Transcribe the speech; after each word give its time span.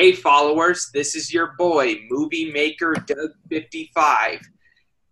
Hey, 0.00 0.12
followers, 0.12 0.88
this 0.94 1.14
is 1.14 1.30
your 1.30 1.52
boy, 1.58 1.96
movie 2.08 2.50
maker 2.50 2.94
Doug55. 2.94 4.40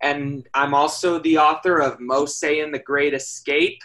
And 0.01 0.49
I'm 0.55 0.73
also 0.73 1.19
the 1.19 1.37
author 1.37 1.79
of 1.79 2.01
Mose 2.01 2.43
and 2.43 2.73
the 2.73 2.79
Great 2.79 3.13
Escape 3.13 3.83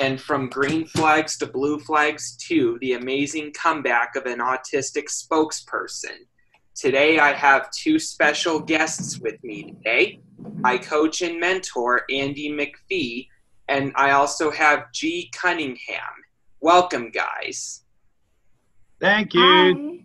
and 0.00 0.20
From 0.20 0.50
Green 0.50 0.84
Flags 0.84 1.38
to 1.38 1.46
Blue 1.46 1.78
Flags 1.78 2.36
2 2.46 2.76
The 2.82 2.92
Amazing 2.92 3.54
Comeback 3.54 4.16
of 4.16 4.26
an 4.26 4.40
Autistic 4.40 5.06
Spokesperson. 5.08 6.26
Today, 6.74 7.18
I 7.18 7.32
have 7.32 7.70
two 7.70 7.98
special 7.98 8.60
guests 8.60 9.18
with 9.20 9.42
me 9.42 9.62
today 9.62 10.20
my 10.56 10.76
coach 10.76 11.22
and 11.22 11.40
mentor, 11.40 12.02
Andy 12.10 12.50
McPhee, 12.50 13.28
and 13.68 13.94
I 13.96 14.10
also 14.10 14.50
have 14.50 14.92
G. 14.92 15.30
Cunningham. 15.34 16.12
Welcome, 16.60 17.12
guys. 17.12 17.84
Thank 19.00 19.32
you. 19.32 19.40
Hi, 19.40 20.04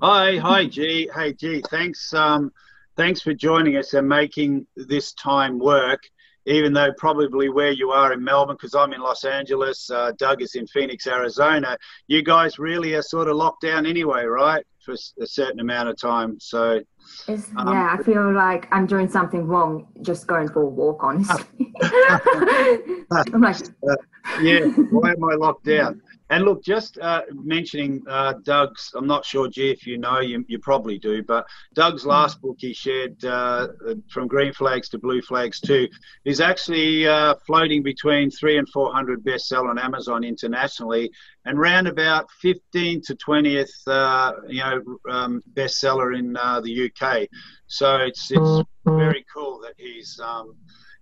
hi, 0.00 0.36
hi, 0.38 0.66
G. 0.66 1.08
Hey, 1.14 1.32
G. 1.32 1.62
Thanks, 1.70 2.12
um, 2.14 2.52
thanks 2.96 3.20
for 3.20 3.34
joining 3.34 3.76
us 3.76 3.94
and 3.94 4.08
making 4.08 4.66
this 4.76 5.12
time 5.14 5.58
work. 5.58 6.02
Even 6.46 6.72
though 6.72 6.90
probably 6.96 7.50
where 7.50 7.70
you 7.70 7.90
are 7.90 8.14
in 8.14 8.24
Melbourne, 8.24 8.56
because 8.56 8.74
I'm 8.74 8.94
in 8.94 9.02
Los 9.02 9.24
Angeles, 9.24 9.90
uh, 9.90 10.12
Doug 10.16 10.40
is 10.40 10.54
in 10.54 10.66
Phoenix, 10.66 11.06
Arizona. 11.06 11.76
You 12.06 12.22
guys 12.22 12.58
really 12.58 12.94
are 12.94 13.02
sort 13.02 13.28
of 13.28 13.36
locked 13.36 13.60
down 13.60 13.84
anyway, 13.84 14.24
right? 14.24 14.64
For 14.82 14.94
a 15.20 15.26
certain 15.26 15.60
amount 15.60 15.90
of 15.90 16.00
time. 16.00 16.40
So 16.40 16.80
um, 17.28 17.68
yeah, 17.68 17.96
I 17.98 18.02
feel 18.02 18.32
like 18.32 18.68
I'm 18.72 18.86
doing 18.86 19.08
something 19.08 19.46
wrong 19.46 19.86
just 20.00 20.26
going 20.26 20.48
for 20.48 20.62
a 20.62 20.66
walk, 20.66 21.04
honestly. 21.04 21.44
I'm 21.82 23.40
like, 23.40 23.56
uh, 23.88 23.96
yeah, 24.42 24.60
why 24.90 25.10
am 25.12 25.22
I 25.22 25.34
locked 25.34 25.66
down? 25.66 26.00
And 26.30 26.44
look, 26.44 26.62
just 26.62 26.96
uh, 26.98 27.22
mentioning 27.32 28.02
uh, 28.08 28.34
Doug's, 28.44 28.92
I'm 28.94 29.08
not 29.08 29.24
sure, 29.24 29.48
G, 29.48 29.70
if 29.70 29.84
you 29.84 29.98
know, 29.98 30.20
you, 30.20 30.44
you 30.46 30.60
probably 30.60 30.96
do, 30.96 31.24
but 31.24 31.44
Doug's 31.74 32.04
hmm. 32.04 32.10
last 32.10 32.40
book 32.40 32.56
he 32.60 32.72
shared, 32.72 33.22
uh, 33.24 33.68
From 34.08 34.28
Green 34.28 34.52
Flags 34.52 34.88
to 34.90 34.98
Blue 34.98 35.20
Flags 35.22 35.60
2, 35.60 35.88
is 36.24 36.40
actually 36.40 37.06
uh, 37.08 37.34
floating 37.46 37.82
between 37.82 38.30
three 38.30 38.58
and 38.58 38.68
400 38.68 39.24
bestseller 39.24 39.70
on 39.70 39.78
Amazon 39.78 40.22
internationally, 40.22 41.10
and 41.46 41.58
round 41.58 41.88
about 41.88 42.30
15 42.40 43.02
to 43.02 43.16
20th, 43.16 43.70
uh, 43.88 44.32
you 44.46 44.60
know, 44.60 44.82
um, 45.10 45.42
bestseller 45.54 46.16
in 46.16 46.36
uh, 46.36 46.60
the 46.60 46.90
UK. 46.90 47.26
So 47.66 47.96
it's, 47.96 48.30
it's 48.30 48.62
very 48.84 49.24
cool 49.34 49.60
that 49.62 49.74
he's, 49.76 50.20
um, 50.22 50.54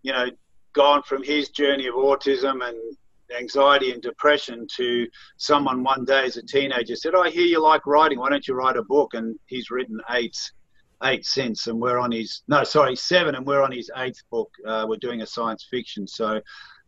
you 0.03 0.13
know, 0.13 0.29
gone 0.73 1.03
from 1.03 1.23
his 1.23 1.51
journey 1.51 1.87
of 1.87 1.97
autism 1.97 2.67
and 2.67 2.79
anxiety 3.37 3.93
and 3.93 4.03
depression 4.03 4.67
to 4.77 5.07
someone 5.37 5.83
one 5.83 6.05
day 6.05 6.25
as 6.25 6.37
a 6.37 6.43
teenager 6.43 6.97
said, 6.97 7.15
oh, 7.15 7.23
I 7.23 7.31
hear 7.31 7.47
you 7.47 7.63
like 7.63 7.87
writing. 7.87 8.19
Why 8.19 8.31
don't 8.31 8.47
you 8.47 8.55
write 8.55 8.77
a 8.77 8.83
book? 8.83 9.15
And 9.15 9.39
he's 9.47 9.71
written 9.71 10.01
eight, 10.11 10.37
eight 11.05 11.25
since, 11.25 11.67
and 11.67 11.81
we're 11.81 11.99
on 11.99 12.13
his 12.13 12.43
no, 12.49 12.65
sorry, 12.65 12.97
seven, 12.97 13.35
and 13.35 13.47
we're 13.47 13.63
on 13.63 13.73
his 13.73 13.91
eighth 13.97 14.23
book. 14.31 14.51
Uh, 14.67 14.87
we're 14.89 14.97
doing 14.97 15.23
a 15.23 15.27
science 15.27 15.67
fiction, 15.71 16.07
so 16.07 16.41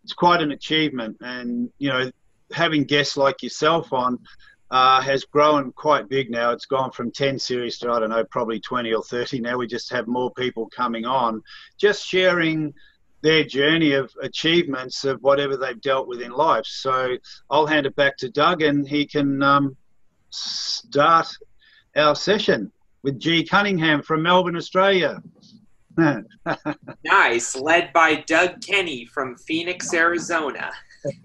it's 0.03 0.15
quite 0.15 0.41
an 0.41 0.53
achievement. 0.53 1.17
And 1.21 1.71
you 1.79 1.91
know, 1.91 2.11
having 2.53 2.85
guests 2.85 3.17
like 3.17 3.43
yourself 3.43 3.93
on. 3.93 4.19
Uh, 4.73 5.01
has 5.01 5.25
grown 5.25 5.73
quite 5.73 6.09
big 6.09 6.31
now. 6.31 6.53
It's 6.53 6.67
gone 6.67 6.93
from 6.93 7.11
10 7.11 7.41
series 7.41 7.77
to, 7.79 7.91
I 7.91 7.99
don't 7.99 8.11
know, 8.11 8.23
probably 8.23 8.61
20 8.61 8.95
or 8.95 9.03
30 9.03 9.41
now. 9.41 9.57
We 9.57 9.67
just 9.67 9.91
have 9.91 10.07
more 10.07 10.33
people 10.35 10.69
coming 10.69 11.05
on, 11.05 11.43
just 11.77 12.07
sharing 12.07 12.73
their 13.23 13.45
journey 13.45 13.93
of 13.93 14.13
achievements 14.23 15.05
of 15.05 15.23
whatever 15.23 15.57
they've 15.57 15.81
dealt 15.81 16.09
with 16.09 16.23
in 16.23 16.33
life. 16.33 16.65
So 16.65 17.17
I'll 17.51 17.67
hand 17.67 17.87
it 17.87 17.97
back 17.97 18.17
to 18.19 18.31
Doug 18.31 18.63
and 18.63 18.89
he 18.89 19.07
can 19.07 19.43
um, 19.43 19.77
start 20.31 21.29
our 21.97 22.15
session 22.15 22.73
with 23.03 23.19
G. 23.19 23.45
Cunningham 23.45 24.03
from 24.03 24.23
Melbourne, 24.23 24.57
Australia. 24.57 25.23
nice, 27.05 27.57
led 27.57 27.93
by 27.93 28.17
Doug 28.27 28.63
Kenny 28.63 29.05
from 29.07 29.37
Phoenix, 29.37 29.93
Arizona. 29.93 30.71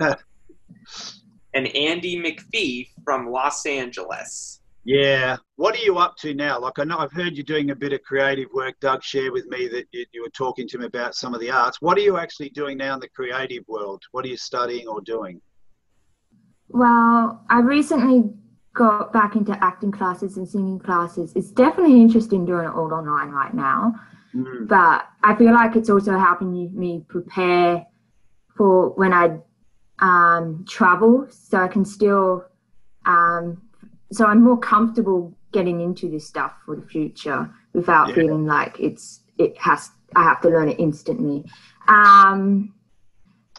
and 1.53 1.67
Andy 1.75 2.22
McPhee 2.22 2.89
from 3.03 3.29
Los 3.29 3.66
Angeles. 3.66 4.61
Yeah. 4.85 5.38
What 5.56 5.75
are 5.75 5.84
you 5.84 5.97
up 5.97 6.16
to 6.18 6.35
now? 6.35 6.59
Like, 6.59 6.78
I 6.78 6.84
know 6.84 7.00
I've 7.00 7.12
heard 7.12 7.34
you're 7.34 7.44
doing 7.44 7.72
a 7.72 7.75
bit 7.75 7.91
of 7.91 8.03
creative 8.03 8.50
work. 8.53 8.79
Doug 8.79 9.03
shared 9.03 9.34
with 9.34 9.47
me 9.47 9.68
that 9.68 9.88
you, 9.91 10.06
you, 10.13 10.22
were 10.22 10.29
talking 10.29 10.68
to 10.68 10.78
him 10.78 10.84
about 10.84 11.16
some 11.16 11.34
of 11.34 11.40
the 11.41 11.50
arts. 11.50 11.81
What 11.81 11.97
are 11.97 12.01
you 12.01 12.18
actually 12.18 12.50
doing 12.50 12.78
now 12.78 12.94
in 12.94 13.00
the 13.00 13.09
creative 13.09 13.63
world? 13.68 14.03
What 14.12 14.25
are 14.25 14.28
you 14.28 14.38
studying 14.38 14.88
or 14.88 15.01
doing? 15.01 15.41
Well, 16.69 17.44
I 17.50 17.62
recently 17.62 18.31
got 18.75 19.12
back 19.12 19.35
into 19.35 19.57
acting 19.63 19.91
classes 19.91 20.38
and 20.38 20.47
singing 20.47 20.78
classes. 20.78 21.34
It's 21.35 21.50
definitely 21.50 22.00
interesting 22.00 22.46
doing 22.46 22.66
it 22.66 22.73
all 22.73 22.94
online 22.94 23.29
right 23.29 23.56
now. 23.56 23.96
Mm. 24.35 24.67
But 24.67 25.07
I 25.23 25.34
feel 25.35 25.53
like 25.53 25.75
it's 25.75 25.90
also 25.90 26.17
helping 26.19 26.78
me 26.78 27.03
prepare 27.07 27.88
for 28.56 28.90
when 28.91 29.13
I 29.13 29.38
um, 30.00 30.63
travel 30.67 31.25
so 31.31 31.57
I 31.57 31.69
can 31.69 31.85
still 31.85 32.46
um, 33.06 33.62
so 34.11 34.25
I'm 34.25 34.43
more 34.43 34.57
comfortable 34.57 35.35
getting 35.51 35.81
into 35.81 36.09
this 36.09 36.27
stuff 36.27 36.53
for 36.66 36.75
the 36.75 36.85
future 36.85 37.49
without 37.73 38.09
yeah. 38.09 38.16
feeling 38.16 38.45
like 38.45 38.79
it's 38.79 39.21
it 39.38 39.57
has 39.57 39.89
I 40.16 40.23
have 40.23 40.41
to 40.41 40.49
learn 40.49 40.69
it 40.69 40.79
instantly. 40.79 41.43
Um, 41.88 42.73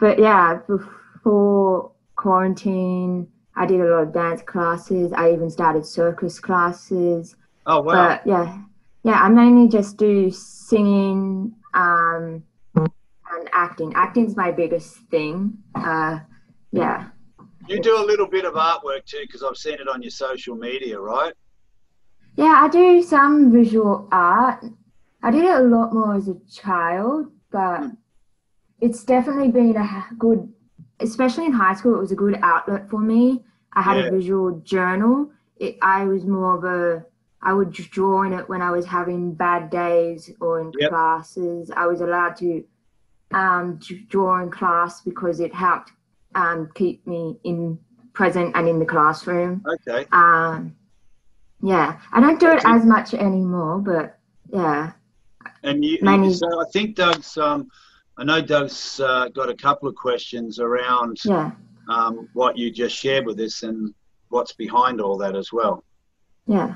but 0.00 0.18
yeah, 0.18 0.60
before 0.66 1.92
quarantine, 2.16 3.28
I 3.56 3.66
did 3.66 3.80
a 3.80 3.84
lot 3.84 4.02
of 4.02 4.12
dance 4.12 4.42
classes. 4.42 5.12
I 5.12 5.32
even 5.32 5.50
started 5.50 5.84
circus 5.86 6.38
classes. 6.38 7.36
Oh 7.66 7.80
wow! 7.80 7.92
But 7.92 8.26
yeah, 8.26 8.62
yeah, 9.02 9.20
I 9.20 9.28
mainly 9.28 9.68
just 9.68 9.96
do 9.96 10.30
singing 10.30 11.54
um, 11.74 12.42
and 12.74 13.48
acting. 13.52 13.92
Acting's 13.94 14.36
my 14.36 14.50
biggest 14.50 14.96
thing. 15.10 15.58
Uh, 15.74 16.20
yeah. 16.72 17.08
You 17.68 17.80
do 17.80 18.00
a 18.00 18.04
little 18.04 18.28
bit 18.28 18.44
of 18.44 18.54
artwork 18.54 19.04
too, 19.04 19.22
because 19.22 19.42
I've 19.42 19.56
seen 19.56 19.74
it 19.74 19.88
on 19.88 20.02
your 20.02 20.10
social 20.10 20.54
media, 20.54 20.98
right? 20.98 21.34
Yeah, 22.36 22.60
I 22.62 22.68
do 22.68 23.02
some 23.02 23.50
visual 23.50 24.08
art. 24.12 24.64
I 25.22 25.30
did 25.30 25.44
it 25.44 25.50
a 25.50 25.60
lot 25.60 25.92
more 25.92 26.14
as 26.14 26.28
a 26.28 26.36
child, 26.50 27.32
but 27.50 27.80
mm. 27.80 27.96
it's 28.80 29.04
definitely 29.04 29.50
been 29.50 29.76
a 29.76 30.06
good, 30.18 30.52
especially 31.00 31.46
in 31.46 31.52
high 31.52 31.74
school, 31.74 31.96
it 31.96 32.00
was 32.00 32.12
a 32.12 32.16
good 32.16 32.38
outlet 32.42 32.88
for 32.88 33.00
me. 33.00 33.44
I 33.72 33.82
had 33.82 33.96
yeah. 33.96 34.04
a 34.04 34.10
visual 34.10 34.60
journal. 34.60 35.30
It, 35.56 35.78
I 35.82 36.04
was 36.04 36.24
more 36.24 36.56
of 36.56 36.64
a, 36.64 37.04
I 37.42 37.52
would 37.52 37.72
draw 37.72 38.22
in 38.22 38.32
it 38.32 38.48
when 38.48 38.62
I 38.62 38.70
was 38.70 38.86
having 38.86 39.32
bad 39.32 39.70
days 39.70 40.30
or 40.40 40.60
in 40.60 40.72
yep. 40.78 40.90
classes. 40.90 41.70
I 41.74 41.86
was 41.86 42.00
allowed 42.00 42.36
to 42.36 42.64
um, 43.32 43.80
draw 44.08 44.42
in 44.42 44.50
class 44.50 45.00
because 45.00 45.40
it 45.40 45.54
helped 45.54 45.92
um, 46.34 46.70
keep 46.74 47.06
me 47.06 47.38
in 47.44 47.78
present 48.12 48.56
and 48.56 48.68
in 48.68 48.78
the 48.78 48.84
classroom. 48.84 49.64
Okay. 49.66 50.06
Um, 50.12 50.74
yeah, 51.62 51.98
I 52.12 52.20
don't 52.20 52.40
do 52.40 52.50
it 52.50 52.62
as 52.64 52.84
much 52.84 53.14
anymore, 53.14 53.78
but 53.78 54.18
yeah. 54.52 54.92
And 55.62 55.84
you, 55.84 55.98
Mainly, 56.02 56.32
so 56.32 56.60
I 56.60 56.64
think 56.72 56.96
Doug's. 56.96 57.36
Um, 57.36 57.68
I 58.18 58.24
know 58.24 58.40
Doug's 58.40 58.98
uh, 59.00 59.28
got 59.28 59.50
a 59.50 59.54
couple 59.54 59.88
of 59.88 59.94
questions 59.94 60.58
around 60.58 61.18
yeah. 61.24 61.50
um, 61.90 62.28
what 62.32 62.56
you 62.56 62.70
just 62.70 62.96
shared 62.96 63.26
with 63.26 63.38
us 63.40 63.62
and 63.62 63.92
what's 64.30 64.54
behind 64.54 65.00
all 65.00 65.18
that 65.18 65.36
as 65.36 65.52
well. 65.52 65.84
Yeah. 66.46 66.74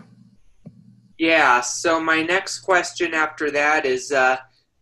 Yeah. 1.18 1.62
So 1.62 2.00
my 2.00 2.22
next 2.22 2.60
question 2.60 3.14
after 3.14 3.50
that 3.50 3.86
is. 3.86 4.12
Uh, 4.12 4.36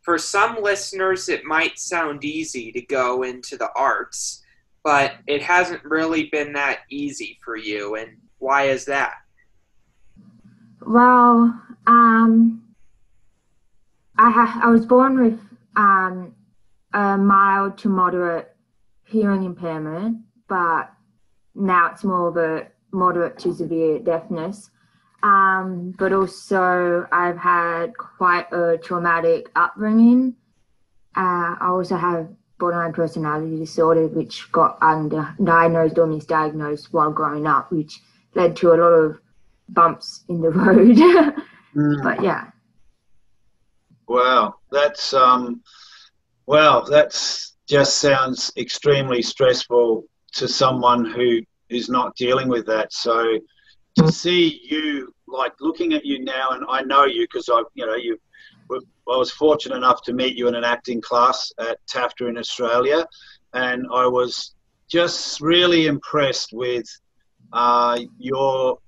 for 0.08 0.16
some 0.16 0.62
listeners, 0.62 1.28
it 1.28 1.44
might 1.44 1.78
sound 1.78 2.24
easy 2.24 2.72
to 2.72 2.80
go 2.80 3.24
into 3.24 3.58
the 3.58 3.68
arts, 3.76 4.42
but 4.88 5.16
it 5.26 5.42
hasn't 5.42 5.84
really 5.84 6.30
been 6.30 6.54
that 6.54 6.78
easy 6.88 7.38
for 7.44 7.58
you. 7.58 7.96
And 7.96 8.16
why 8.38 8.68
is 8.68 8.86
that? 8.86 9.16
Well, 10.80 11.60
um, 11.86 12.62
I 14.16 14.30
ha- 14.30 14.60
I 14.64 14.68
was 14.68 14.86
born 14.86 15.20
with 15.20 15.38
um, 15.76 16.34
a 16.94 17.18
mild 17.18 17.76
to 17.78 17.90
moderate 17.90 18.48
hearing 19.04 19.44
impairment, 19.44 20.20
but 20.48 20.90
now 21.54 21.90
it's 21.92 22.02
more 22.02 22.28
of 22.28 22.38
a 22.38 22.68
moderate 22.90 23.38
to 23.40 23.54
severe 23.54 23.98
deafness. 23.98 24.70
Um, 25.22 25.94
but 25.98 26.14
also, 26.14 27.06
I've 27.12 27.36
had 27.36 27.94
quite 27.98 28.50
a 28.54 28.78
traumatic 28.78 29.50
upbringing. 29.54 30.34
Uh, 31.14 31.56
I 31.60 31.66
also 31.68 31.96
have 31.96 32.28
borderline 32.58 32.92
personality 32.92 33.56
disorder, 33.58 34.08
which 34.08 34.50
got 34.52 34.78
undiagnosed 34.80 35.98
or 35.98 36.06
misdiagnosed 36.06 36.92
while 36.92 37.10
growing 37.10 37.46
up, 37.46 37.70
which 37.70 38.00
led 38.34 38.56
to 38.56 38.72
a 38.72 38.76
lot 38.76 38.92
of 38.92 39.20
bumps 39.68 40.24
in 40.28 40.40
the 40.40 40.50
road. 40.50 40.96
mm. 41.76 42.02
But 42.02 42.22
yeah. 42.22 42.50
Wow, 44.08 44.56
that's 44.70 45.12
um, 45.12 45.62
wow, 46.46 46.80
that's 46.80 47.56
just 47.68 47.98
sounds 47.98 48.50
extremely 48.56 49.20
stressful 49.20 50.04
to 50.32 50.48
someone 50.48 51.04
who 51.04 51.40
is 51.68 51.90
not 51.90 52.16
dealing 52.16 52.48
with 52.48 52.66
that. 52.66 52.92
So 52.92 53.38
to 53.96 54.10
see 54.10 54.60
you 54.64 55.12
like 55.26 55.52
looking 55.60 55.92
at 55.92 56.04
you 56.06 56.24
now, 56.24 56.50
and 56.50 56.64
I 56.68 56.82
know 56.82 57.04
you 57.04 57.22
because 57.22 57.48
I, 57.48 57.62
you 57.74 57.86
know, 57.86 57.96
you. 57.96 58.18
I 58.70 59.16
was 59.16 59.30
fortunate 59.30 59.76
enough 59.76 60.02
to 60.02 60.12
meet 60.12 60.36
you 60.36 60.48
in 60.48 60.54
an 60.54 60.64
acting 60.64 61.00
class 61.00 61.52
at 61.58 61.78
TAFTA 61.86 62.28
in 62.28 62.38
Australia, 62.38 63.06
and 63.54 63.86
I 63.92 64.06
was 64.06 64.54
just 64.88 65.40
really 65.40 65.86
impressed 65.86 66.52
with 66.52 66.86
uh, 67.52 67.98
your 68.18 68.78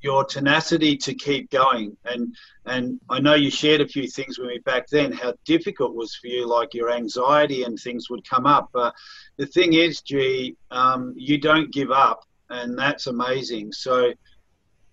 your 0.00 0.22
tenacity 0.22 0.96
to 0.98 1.14
keep 1.14 1.50
going. 1.50 1.96
And 2.04 2.34
and 2.66 3.00
I 3.08 3.20
know 3.20 3.34
you 3.34 3.50
shared 3.50 3.80
a 3.80 3.88
few 3.88 4.06
things 4.06 4.38
with 4.38 4.48
me 4.48 4.58
back 4.58 4.88
then, 4.88 5.12
how 5.12 5.34
difficult 5.44 5.94
was 5.94 6.14
for 6.14 6.28
you, 6.28 6.46
like 6.46 6.74
your 6.74 6.90
anxiety 6.90 7.64
and 7.64 7.78
things 7.78 8.08
would 8.10 8.28
come 8.28 8.46
up. 8.46 8.68
But 8.72 8.94
the 9.36 9.46
thing 9.46 9.72
is, 9.72 10.00
G, 10.00 10.56
um, 10.70 11.14
you 11.16 11.38
don't 11.38 11.72
give 11.72 11.90
up, 11.90 12.24
and 12.50 12.78
that's 12.78 13.06
amazing. 13.06 13.72
So, 13.72 14.12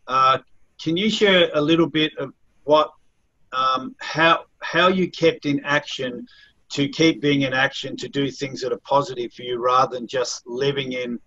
uh, 0.08 0.40
can 0.82 0.98
you 0.98 1.10
share 1.10 1.50
a 1.54 1.62
little 1.62 1.88
bit 1.88 2.12
of 2.18 2.34
what, 2.64 2.92
um, 3.54 3.96
how 4.00 4.46
how 4.62 4.88
you 4.88 5.10
kept 5.10 5.46
in 5.46 5.64
action 5.66 6.26
to 6.70 6.88
keep 6.88 7.22
being 7.22 7.42
in 7.42 7.54
action 7.54 7.98
to 7.98 8.08
do 8.08 8.32
things 8.32 8.62
that 8.62 8.72
are 8.72 8.80
positive 8.80 9.34
for 9.34 9.44
you, 9.44 9.62
rather 9.62 9.98
than 9.98 10.08
just 10.08 10.46
living 10.46 10.94
in 10.94 11.20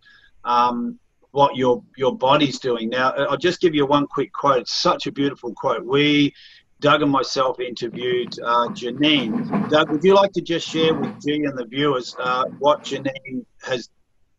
um, 0.45 0.99
what 1.33 1.57
your 1.57 1.83
your 1.97 2.17
body's 2.17 2.59
doing. 2.59 2.89
Now, 2.89 3.11
I'll 3.11 3.37
just 3.37 3.61
give 3.61 3.75
you 3.75 3.87
one 3.87 4.07
quick 4.07 4.33
quote. 4.33 4.59
It's 4.59 4.81
such 4.81 5.07
a 5.07 5.13
beautiful 5.13 5.53
quote. 5.53 5.85
We, 5.85 6.33
Doug 6.81 7.03
and 7.03 7.11
myself, 7.11 7.61
interviewed 7.61 8.33
uh, 8.45 8.69
Janine. 8.69 9.69
Doug, 9.69 9.91
would 9.91 10.05
you 10.05 10.15
like 10.15 10.33
to 10.33 10.43
just 10.43 10.69
share 10.69 10.95
with 10.95 11.11
G 11.21 11.45
and 11.45 11.59
the 11.59 11.67
viewers 11.67 12.15
uh, 12.23 12.45
what 12.59 12.85
Janine 12.85 13.45
has, 13.63 13.89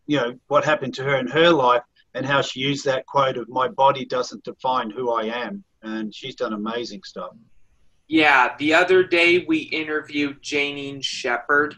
you 0.07 0.17
know, 0.17 0.33
what 0.47 0.63
happened 0.63 0.93
to 0.95 1.03
her 1.03 1.17
in 1.17 1.27
her 1.27 1.51
life 1.51 1.83
and 2.13 2.25
how 2.25 2.41
she 2.41 2.61
used 2.61 2.85
that 2.85 3.05
quote 3.05 3.37
of 3.37 3.49
"My 3.49 3.67
body 3.67 4.05
doesn't 4.05 4.43
define 4.43 4.89
who 4.89 5.11
I 5.11 5.23
am," 5.23 5.63
and 5.83 6.15
she's 6.15 6.35
done 6.35 6.53
amazing 6.53 7.01
stuff. 7.03 7.31
Yeah, 8.07 8.55
the 8.57 8.73
other 8.73 9.03
day 9.03 9.45
we 9.47 9.59
interviewed 9.59 10.41
Janine 10.41 11.03
Shepherd. 11.03 11.75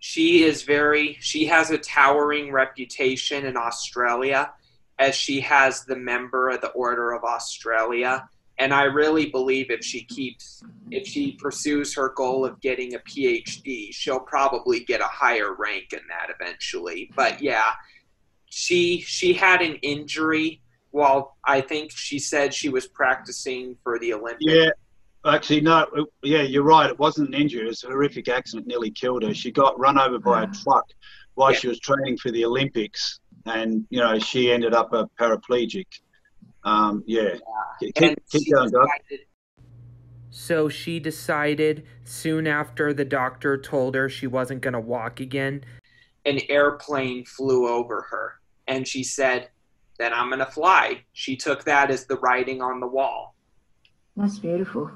She 0.00 0.42
is 0.42 0.62
very 0.62 1.16
she 1.20 1.46
has 1.46 1.70
a 1.70 1.78
towering 1.78 2.50
reputation 2.50 3.44
in 3.44 3.56
Australia 3.56 4.52
as 4.98 5.14
she 5.14 5.40
has 5.40 5.84
the 5.84 5.96
member 5.96 6.50
of 6.50 6.60
the 6.60 6.70
Order 6.70 7.12
of 7.12 7.22
Australia. 7.24 8.28
And 8.58 8.74
I 8.74 8.84
really 8.84 9.26
believe 9.26 9.70
if 9.70 9.84
she 9.84 10.02
keeps 10.04 10.62
if 10.90 11.06
she 11.06 11.32
pursues 11.32 11.94
her 11.94 12.10
goal 12.16 12.44
of 12.44 12.60
getting 12.60 12.94
a 12.94 12.98
PhD 12.98 13.94
she'll 13.94 14.20
probably 14.20 14.80
get 14.80 15.00
a 15.00 15.04
higher 15.04 15.54
rank 15.54 15.92
in 15.92 16.00
that 16.08 16.34
eventually. 16.34 17.10
But 17.14 17.40
yeah 17.40 17.72
she 18.46 19.02
she 19.02 19.34
had 19.34 19.62
an 19.62 19.76
injury 19.76 20.62
while 20.90 21.36
I 21.44 21.60
think 21.60 21.92
she 21.92 22.18
said 22.18 22.52
she 22.52 22.68
was 22.68 22.88
practicing 22.88 23.76
for 23.84 24.00
the 24.00 24.14
Olympics. 24.14 24.44
Yeah 24.52 24.70
Actually, 25.26 25.60
no. 25.60 25.86
Yeah, 26.22 26.42
you're 26.42 26.62
right. 26.62 26.88
It 26.88 26.98
wasn't 26.98 27.28
an 27.28 27.34
injury. 27.34 27.62
It 27.62 27.68
was 27.68 27.84
a 27.84 27.88
horrific 27.88 28.28
accident. 28.28 28.66
Nearly 28.66 28.90
killed 28.90 29.22
her. 29.22 29.34
She 29.34 29.50
got 29.50 29.78
run 29.78 29.98
over 29.98 30.18
by 30.18 30.42
a 30.42 30.46
ah. 30.46 30.52
truck 30.62 30.86
while 31.34 31.52
yeah. 31.52 31.58
she 31.58 31.68
was 31.68 31.78
training 31.80 32.16
for 32.16 32.30
the 32.30 32.44
Olympics, 32.44 33.20
and 33.46 33.86
you 33.90 34.00
know 34.00 34.18
she 34.18 34.50
ended 34.50 34.74
up 34.74 34.92
a 34.92 35.06
paraplegic. 35.18 35.86
Um, 36.64 37.02
yeah. 37.06 37.36
yeah. 37.80 37.90
Keep, 37.94 38.18
keep 38.30 38.52
going, 38.52 38.70
Doug. 38.70 38.88
So 40.30 40.68
she 40.68 41.00
decided 41.00 41.84
soon 42.04 42.46
after 42.46 42.94
the 42.94 43.04
doctor 43.04 43.58
told 43.58 43.94
her 43.94 44.08
she 44.08 44.26
wasn't 44.26 44.62
going 44.62 44.74
to 44.74 44.80
walk 44.80 45.20
again. 45.20 45.64
An 46.24 46.40
airplane 46.48 47.24
flew 47.24 47.68
over 47.68 48.06
her, 48.10 48.34
and 48.68 48.86
she 48.86 49.02
said, 49.02 49.50
Then 49.98 50.12
I'm 50.12 50.28
going 50.28 50.38
to 50.38 50.46
fly. 50.46 51.04
She 51.12 51.36
took 51.36 51.64
that 51.64 51.90
as 51.90 52.06
the 52.06 52.16
writing 52.16 52.62
on 52.62 52.80
the 52.80 52.86
wall. 52.86 53.34
That's 54.20 54.38
beautiful. 54.38 54.90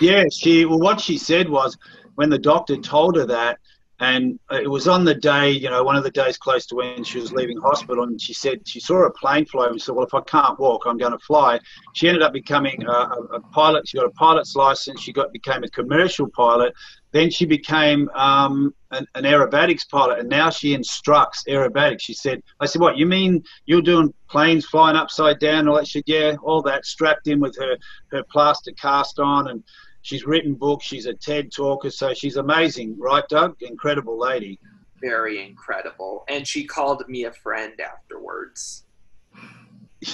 yeah, 0.00 0.24
she 0.30 0.64
well 0.64 0.78
what 0.78 1.00
she 1.00 1.18
said 1.18 1.48
was 1.48 1.76
when 2.14 2.30
the 2.30 2.38
doctor 2.38 2.76
told 2.76 3.16
her 3.16 3.26
that 3.26 3.58
and 4.00 4.38
it 4.52 4.70
was 4.70 4.86
on 4.86 5.04
the 5.04 5.14
day, 5.14 5.50
you 5.50 5.68
know, 5.68 5.82
one 5.82 5.96
of 5.96 6.04
the 6.04 6.10
days 6.10 6.38
close 6.38 6.66
to 6.66 6.76
when 6.76 7.02
she 7.02 7.18
was 7.18 7.32
leaving 7.32 7.58
hospital, 7.58 8.04
and 8.04 8.20
she 8.20 8.32
said 8.32 8.60
she 8.64 8.78
saw 8.78 9.04
a 9.04 9.10
plane 9.10 9.44
fly 9.44 9.66
and 9.66 9.82
said, 9.82 9.96
"Well, 9.96 10.06
if 10.06 10.14
I 10.14 10.20
can't 10.20 10.58
walk, 10.60 10.84
I'm 10.86 10.98
going 10.98 11.12
to 11.12 11.18
fly." 11.18 11.58
She 11.94 12.06
ended 12.06 12.22
up 12.22 12.32
becoming 12.32 12.80
a, 12.84 12.92
a 12.92 13.40
pilot. 13.52 13.88
She 13.88 13.98
got 13.98 14.06
a 14.06 14.10
pilot's 14.10 14.54
license. 14.54 15.00
She 15.00 15.12
got 15.12 15.32
became 15.32 15.64
a 15.64 15.68
commercial 15.70 16.28
pilot. 16.28 16.72
Then 17.10 17.30
she 17.30 17.46
became 17.46 18.10
um, 18.10 18.74
an, 18.90 19.06
an, 19.14 19.24
aerobatics 19.24 19.88
pilot, 19.88 20.18
and 20.18 20.28
now 20.28 20.50
she 20.50 20.74
instructs 20.74 21.44
aerobatics. 21.48 22.00
She 22.00 22.12
said, 22.12 22.42
"I 22.60 22.66
said, 22.66 22.82
what 22.82 22.98
you 22.98 23.06
mean? 23.06 23.42
You're 23.64 23.82
doing 23.82 24.12
planes 24.28 24.66
flying 24.66 24.96
upside 24.96 25.38
down?" 25.38 25.60
And 25.60 25.68
all 25.70 25.76
that. 25.76 25.86
Said, 25.86 26.02
"Yeah, 26.06 26.36
all 26.42 26.60
that 26.62 26.84
strapped 26.84 27.26
in 27.26 27.40
with 27.40 27.56
her 27.58 27.76
her 28.12 28.22
plaster 28.24 28.72
cast 28.72 29.18
on 29.18 29.48
and." 29.48 29.62
She's 30.00 30.24
written 30.24 30.54
books. 30.54 30.86
She's 30.86 31.04
a 31.06 31.12
TED 31.12 31.52
talker, 31.52 31.90
so 31.90 32.14
she's 32.14 32.36
amazing, 32.36 32.96
right, 32.98 33.24
Doug? 33.28 33.60
Incredible 33.60 34.18
lady. 34.18 34.58
Very 35.02 35.44
incredible, 35.44 36.24
and 36.28 36.46
she 36.46 36.64
called 36.64 37.06
me 37.08 37.24
a 37.24 37.32
friend 37.32 37.78
afterwards. 37.80 38.84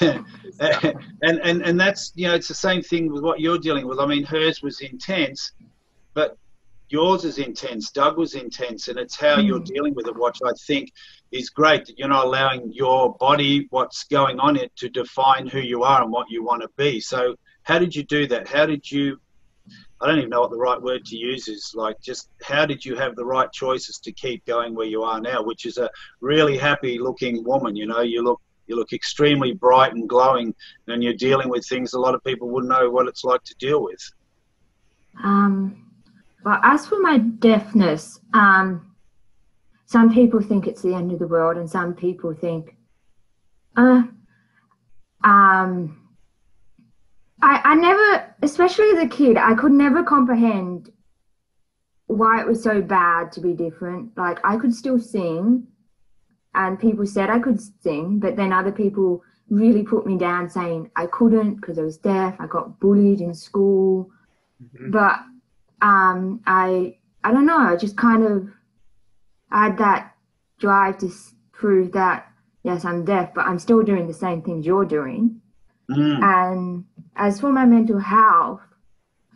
Yeah, 0.00 0.23
and 0.61 1.38
and 1.41 1.62
and 1.62 1.79
that's 1.79 2.12
you 2.14 2.26
know 2.26 2.35
it's 2.35 2.49
the 2.49 2.55
same 2.55 2.82
thing 2.82 3.12
with 3.12 3.23
what 3.23 3.41
you're 3.41 3.58
dealing 3.58 3.87
with. 3.87 3.99
I 3.99 4.06
mean, 4.06 4.25
hers 4.25 4.62
was 4.62 4.81
intense, 4.81 5.52
but 6.14 6.38
yours 6.88 7.25
is 7.25 7.38
intense. 7.38 7.90
Doug 7.90 8.19
was 8.19 8.34
intense, 8.34 8.88
and 8.88 8.98
it's 8.98 9.16
how 9.16 9.38
you're 9.38 9.58
hmm. 9.58 9.64
dealing 9.64 9.94
with 9.94 10.06
it, 10.06 10.16
which 10.16 10.38
I 10.44 10.52
think 10.66 10.92
is 11.32 11.50
great. 11.50 11.86
That 11.86 11.98
you're 11.98 12.08
not 12.08 12.26
allowing 12.26 12.72
your 12.72 13.14
body, 13.16 13.66
what's 13.70 14.04
going 14.04 14.38
on 14.40 14.56
it, 14.56 14.75
to 14.76 14.88
define 14.88 15.46
who 15.46 15.60
you 15.60 15.82
are 15.82 16.02
and 16.02 16.12
what 16.12 16.31
you 16.31 16.44
want 16.44 16.62
to 16.62 16.69
be. 16.76 17.00
So, 17.00 17.36
how 17.62 17.78
did 17.78 17.94
you 17.94 18.02
do 18.02 18.26
that? 18.28 18.48
How 18.48 18.66
did 18.66 18.90
you 18.90 19.19
I 20.00 20.06
don't 20.06 20.19
even 20.19 20.31
know 20.31 20.40
what 20.40 20.50
the 20.50 20.58
right 20.58 20.81
word 20.81 21.04
to 21.06 21.16
use 21.16 21.48
is. 21.48 21.72
Like, 21.75 22.00
just 22.00 22.28
how 22.42 22.66
did 22.66 22.84
you 22.84 22.94
have 22.96 23.16
the 23.16 23.25
right 23.25 23.50
choices 23.52 23.98
to 24.00 24.12
keep 24.12 24.44
going 24.44 24.75
where 24.75 24.86
you 24.86 25.02
are 25.02 25.19
now, 25.20 25.42
which 25.42 25.64
is 25.64 25.78
a 25.78 25.88
really 26.20 26.58
happy-looking 26.58 27.42
woman. 27.44 27.75
You 27.75 27.86
know, 27.86 28.00
you 28.00 28.22
look 28.22 28.40
you 28.66 28.76
look 28.76 28.92
extremely 28.92 29.52
bright 29.52 29.92
and 29.94 30.08
glowing, 30.08 30.54
and 30.88 31.02
you're 31.02 31.14
dealing 31.14 31.48
with 31.48 31.66
things 31.66 31.94
a 31.94 32.00
lot 32.00 32.14
of 32.14 32.25
people 32.25 32.48
wouldn't 32.48 32.72
know 32.72 32.90
what 32.90 33.08
it's 33.08 33.25
like 33.25 33.42
to 33.44 33.54
deal 33.58 33.82
with. 33.82 34.00
Um, 35.22 35.90
well, 36.44 36.61
as 36.62 36.87
for 36.87 37.00
my 37.00 37.19
deafness, 37.19 38.20
um, 38.35 38.94
some 39.87 40.12
people 40.12 40.41
think 40.41 40.67
it's 40.67 40.82
the 40.82 40.94
end 40.94 41.11
of 41.12 41.19
the 41.19 41.26
world, 41.26 41.56
and 41.56 41.69
some 41.69 41.94
people 41.94 42.34
think, 42.34 42.77
uh, 43.77 44.03
um, 45.24 46.01
I, 47.41 47.60
I 47.65 47.74
never, 47.77 48.34
especially 48.43 48.91
as 48.91 48.98
a 48.98 49.08
kid, 49.08 49.39
I 49.39 49.55
could 49.55 49.72
never 49.72 50.03
comprehend 50.03 50.91
why 52.06 52.41
it 52.41 52.46
was 52.46 52.63
so 52.63 52.82
bad 52.82 53.32
to 53.32 53.41
be 53.41 53.55
different. 53.55 54.17
Like 54.17 54.39
I 54.44 54.56
could 54.58 54.74
still 54.74 55.01
sing, 55.01 55.67
and 56.55 56.79
people 56.79 57.06
said 57.06 57.31
I 57.31 57.39
could 57.39 57.60
sing, 57.82 58.19
but 58.19 58.36
then 58.36 58.53
other 58.53 58.72
people 58.72 59.22
really 59.48 59.82
put 59.82 60.06
me 60.06 60.19
down, 60.19 60.51
saying 60.51 60.91
I 60.94 61.06
couldn't 61.06 61.55
because 61.56 61.79
I 61.79 61.82
was 61.82 61.96
deaf. 61.96 62.36
I 62.39 62.46
got 62.46 62.81
bullied 62.81 63.22
in 63.22 63.32
school, 63.32 64.10
mm-hmm. 64.63 64.91
but 64.91 65.20
um, 65.84 66.41
I 66.46 66.96
I 67.22 67.31
don't 67.31 67.46
know. 67.46 67.58
I 67.58 67.76
just 67.76 67.96
kind 67.96 68.24
of 68.24 68.48
had 69.50 69.79
that 69.79 70.14
drive 70.58 70.98
to 70.98 71.10
prove 71.53 71.93
that 71.93 72.26
yes, 72.64 72.84
I'm 72.84 73.05
deaf, 73.05 73.32
but 73.34 73.46
I'm 73.46 73.58
still 73.58 73.82
doing 73.82 74.06
the 74.06 74.14
same 74.14 74.43
things 74.43 74.67
you're 74.67 74.86
doing. 74.86 75.41
Mm. 75.91 76.22
And 76.22 76.84
as 77.14 77.38
for 77.38 77.53
my 77.53 77.67
mental 77.67 77.98
health, 77.98 78.62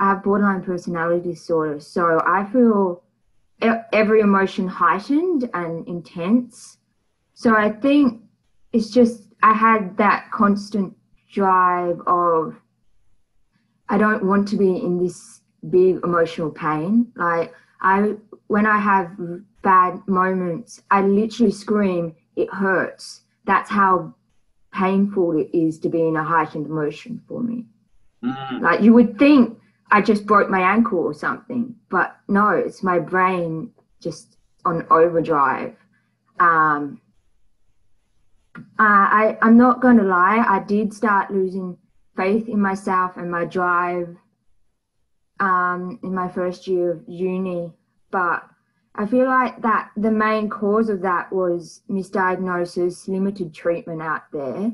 I 0.00 0.11
have 0.11 0.25
borderline 0.25 0.62
personality 0.62 1.31
disorder. 1.31 1.78
So 1.81 2.23
I 2.26 2.47
feel 2.50 3.02
every 3.93 4.21
emotion 4.21 4.67
heightened 4.67 5.50
and 5.52 5.87
intense. 5.87 6.78
So 7.35 7.55
I 7.55 7.71
think 7.71 8.23
it's 8.73 8.90
just, 8.90 9.25
I 9.43 9.52
had 9.52 9.97
that 9.99 10.31
constant 10.33 10.97
drive 11.33 12.00
of, 12.07 12.57
I 13.88 13.99
don't 13.99 14.25
want 14.25 14.49
to 14.49 14.57
be 14.57 14.76
in 14.76 15.02
this 15.02 15.43
big 15.71 16.00
emotional 16.05 16.50
pain. 16.50 17.12
Like, 17.17 17.55
I, 17.81 18.15
when 18.49 18.67
I 18.67 18.79
have 18.79 19.17
bad 19.62 20.00
moments, 20.07 20.83
I 20.91 21.03
literally 21.03 21.53
scream, 21.53 22.15
it 22.37 22.53
hurts. 22.53 23.23
That's 23.45 23.71
how 23.71 24.15
painful 24.73 25.38
it 25.38 25.50
is 25.53 25.79
to 25.81 25.88
be 25.88 26.07
in 26.07 26.17
a 26.17 26.25
heightened 26.25 26.67
emotion 26.67 27.23
for 27.27 27.43
me. 27.43 27.65
Mm. 28.23 28.61
Like 28.61 28.81
you 28.81 28.93
would 28.93 29.19
think 29.19 29.59
I 29.91 30.03
just 30.03 30.27
broke 30.27 30.50
my 30.50 30.61
ankle 30.61 30.99
or 30.99 31.15
something, 31.15 31.75
but 31.88 32.17
no, 32.29 32.50
it's 32.50 32.83
my 32.83 32.99
brain 32.99 33.71
just 34.00 34.37
on 34.65 34.87
overdrive. 34.91 35.75
Um, 36.38 37.00
uh, 38.57 38.62
I, 38.79 39.38
I'm 39.41 39.57
not 39.57 39.81
going 39.81 39.97
to 39.99 40.05
lie, 40.05 40.45
I 40.47 40.61
did 40.61 40.93
start 40.93 41.31
losing 41.31 41.77
faith 42.17 42.49
in 42.49 42.61
myself 42.61 43.17
and 43.17 43.31
my 43.31 43.45
drive 43.45 44.17
um, 45.40 45.99
in 46.02 46.14
my 46.14 46.28
first 46.28 46.66
year 46.66 46.92
of 46.92 47.02
uni, 47.07 47.73
but 48.11 48.42
I 48.95 49.07
feel 49.07 49.26
like 49.26 49.62
that 49.62 49.90
the 49.97 50.11
main 50.11 50.49
cause 50.49 50.88
of 50.88 51.02
that 51.02 51.33
was 51.33 51.83
misdiagnosis, 51.88 53.07
limited 53.07 53.54
treatment 53.54 54.02
out 54.02 54.25
there. 54.33 54.73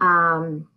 Um, 0.00 0.68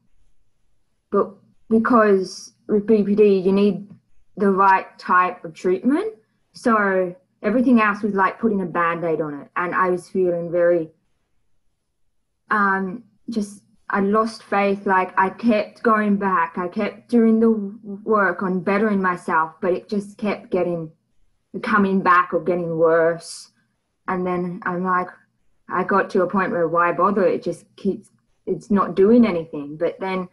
but 1.11 1.33
because 1.69 2.53
with 2.67 2.85
BPD 2.85 3.43
you 3.43 3.51
need 3.51 3.89
the 4.37 4.51
right 4.51 4.85
type 4.99 5.43
of 5.43 5.53
treatment. 5.53 6.13
So 6.53 7.15
everything 7.41 7.81
else 7.81 8.03
was 8.03 8.13
like 8.13 8.39
putting 8.39 8.61
a 8.61 8.65
band-aid 8.65 9.21
on 9.21 9.33
it. 9.41 9.49
And 9.55 9.73
I 9.73 9.89
was 9.89 10.09
feeling 10.09 10.51
very 10.51 10.89
um 12.51 13.03
just 13.29 13.63
I 13.89 13.99
lost 13.99 14.43
faith. 14.43 14.85
Like 14.85 15.13
I 15.17 15.29
kept 15.29 15.83
going 15.83 16.17
back. 16.17 16.57
I 16.57 16.67
kept 16.67 17.09
doing 17.09 17.39
the 17.39 17.51
work 18.03 18.41
on 18.43 18.61
bettering 18.61 19.01
myself, 19.01 19.53
but 19.61 19.73
it 19.73 19.89
just 19.89 20.17
kept 20.17 20.51
getting 20.51 20.91
coming 21.61 22.01
back 22.01 22.33
or 22.33 22.41
getting 22.41 22.77
worse. 22.77 23.51
And 24.07 24.25
then 24.25 24.61
I'm 24.65 24.83
like, 24.83 25.07
I 25.69 25.83
got 25.83 26.09
to 26.11 26.23
a 26.23 26.29
point 26.29 26.51
where 26.51 26.67
why 26.67 26.91
bother? 26.91 27.25
It 27.25 27.43
just 27.43 27.65
keeps, 27.75 28.09
it's 28.45 28.69
not 28.69 28.95
doing 28.95 29.25
anything. 29.25 29.77
But 29.77 29.99
then 29.99 30.27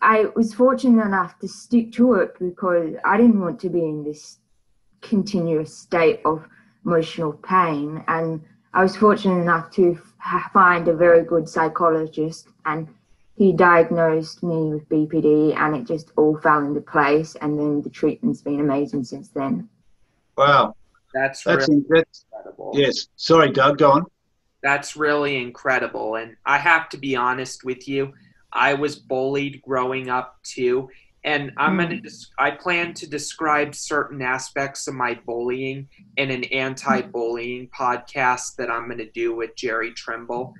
I 0.00 0.26
was 0.36 0.54
fortunate 0.54 1.04
enough 1.04 1.38
to 1.40 1.48
stick 1.48 1.92
to 1.92 2.14
it 2.14 2.38
because 2.38 2.94
I 3.04 3.16
didn't 3.16 3.40
want 3.40 3.60
to 3.60 3.70
be 3.70 3.84
in 3.84 4.04
this 4.04 4.38
continuous 5.00 5.76
state 5.76 6.20
of 6.24 6.46
emotional 6.84 7.32
pain. 7.32 8.04
And 8.06 8.42
I 8.76 8.82
was 8.82 8.94
fortunate 8.94 9.40
enough 9.40 9.70
to 9.70 9.98
find 10.52 10.86
a 10.86 10.94
very 10.94 11.24
good 11.24 11.48
psychologist 11.48 12.48
and 12.66 12.86
he 13.34 13.54
diagnosed 13.54 14.42
me 14.42 14.74
with 14.74 14.86
BPD 14.90 15.56
and 15.56 15.74
it 15.74 15.86
just 15.86 16.12
all 16.16 16.36
fell 16.36 16.58
into 16.58 16.82
place 16.82 17.36
and 17.36 17.58
then 17.58 17.80
the 17.80 17.88
treatment's 17.88 18.42
been 18.42 18.60
amazing 18.60 19.04
since 19.04 19.28
then. 19.28 19.70
Wow. 20.36 20.76
That's, 21.14 21.42
That's, 21.42 21.68
really 21.70 21.84
that's 21.88 22.26
incredible. 22.30 22.72
yes. 22.74 23.08
Sorry, 23.16 23.50
Doug, 23.50 23.78
go 23.78 23.92
on. 23.92 24.04
That's 24.62 24.94
really 24.94 25.38
incredible. 25.38 26.16
And 26.16 26.36
I 26.44 26.58
have 26.58 26.90
to 26.90 26.98
be 26.98 27.16
honest 27.16 27.64
with 27.64 27.88
you, 27.88 28.12
I 28.52 28.74
was 28.74 28.96
bullied 28.96 29.62
growing 29.62 30.10
up 30.10 30.36
too. 30.42 30.90
And 31.26 31.52
I'm 31.56 31.76
going 31.76 31.90
to, 31.90 31.96
hmm. 31.96 32.16
I 32.38 32.52
plan 32.52 32.94
to 32.94 33.10
describe 33.10 33.74
certain 33.74 34.22
aspects 34.22 34.86
of 34.86 34.94
my 34.94 35.18
bullying 35.26 35.88
in 36.16 36.30
an 36.30 36.44
anti 36.44 37.02
bullying 37.02 37.68
podcast 37.76 38.54
that 38.56 38.70
I'm 38.70 38.86
going 38.86 38.98
to 38.98 39.10
do 39.10 39.34
with 39.34 39.54
Jerry 39.56 39.92
Trimble. 39.92 40.54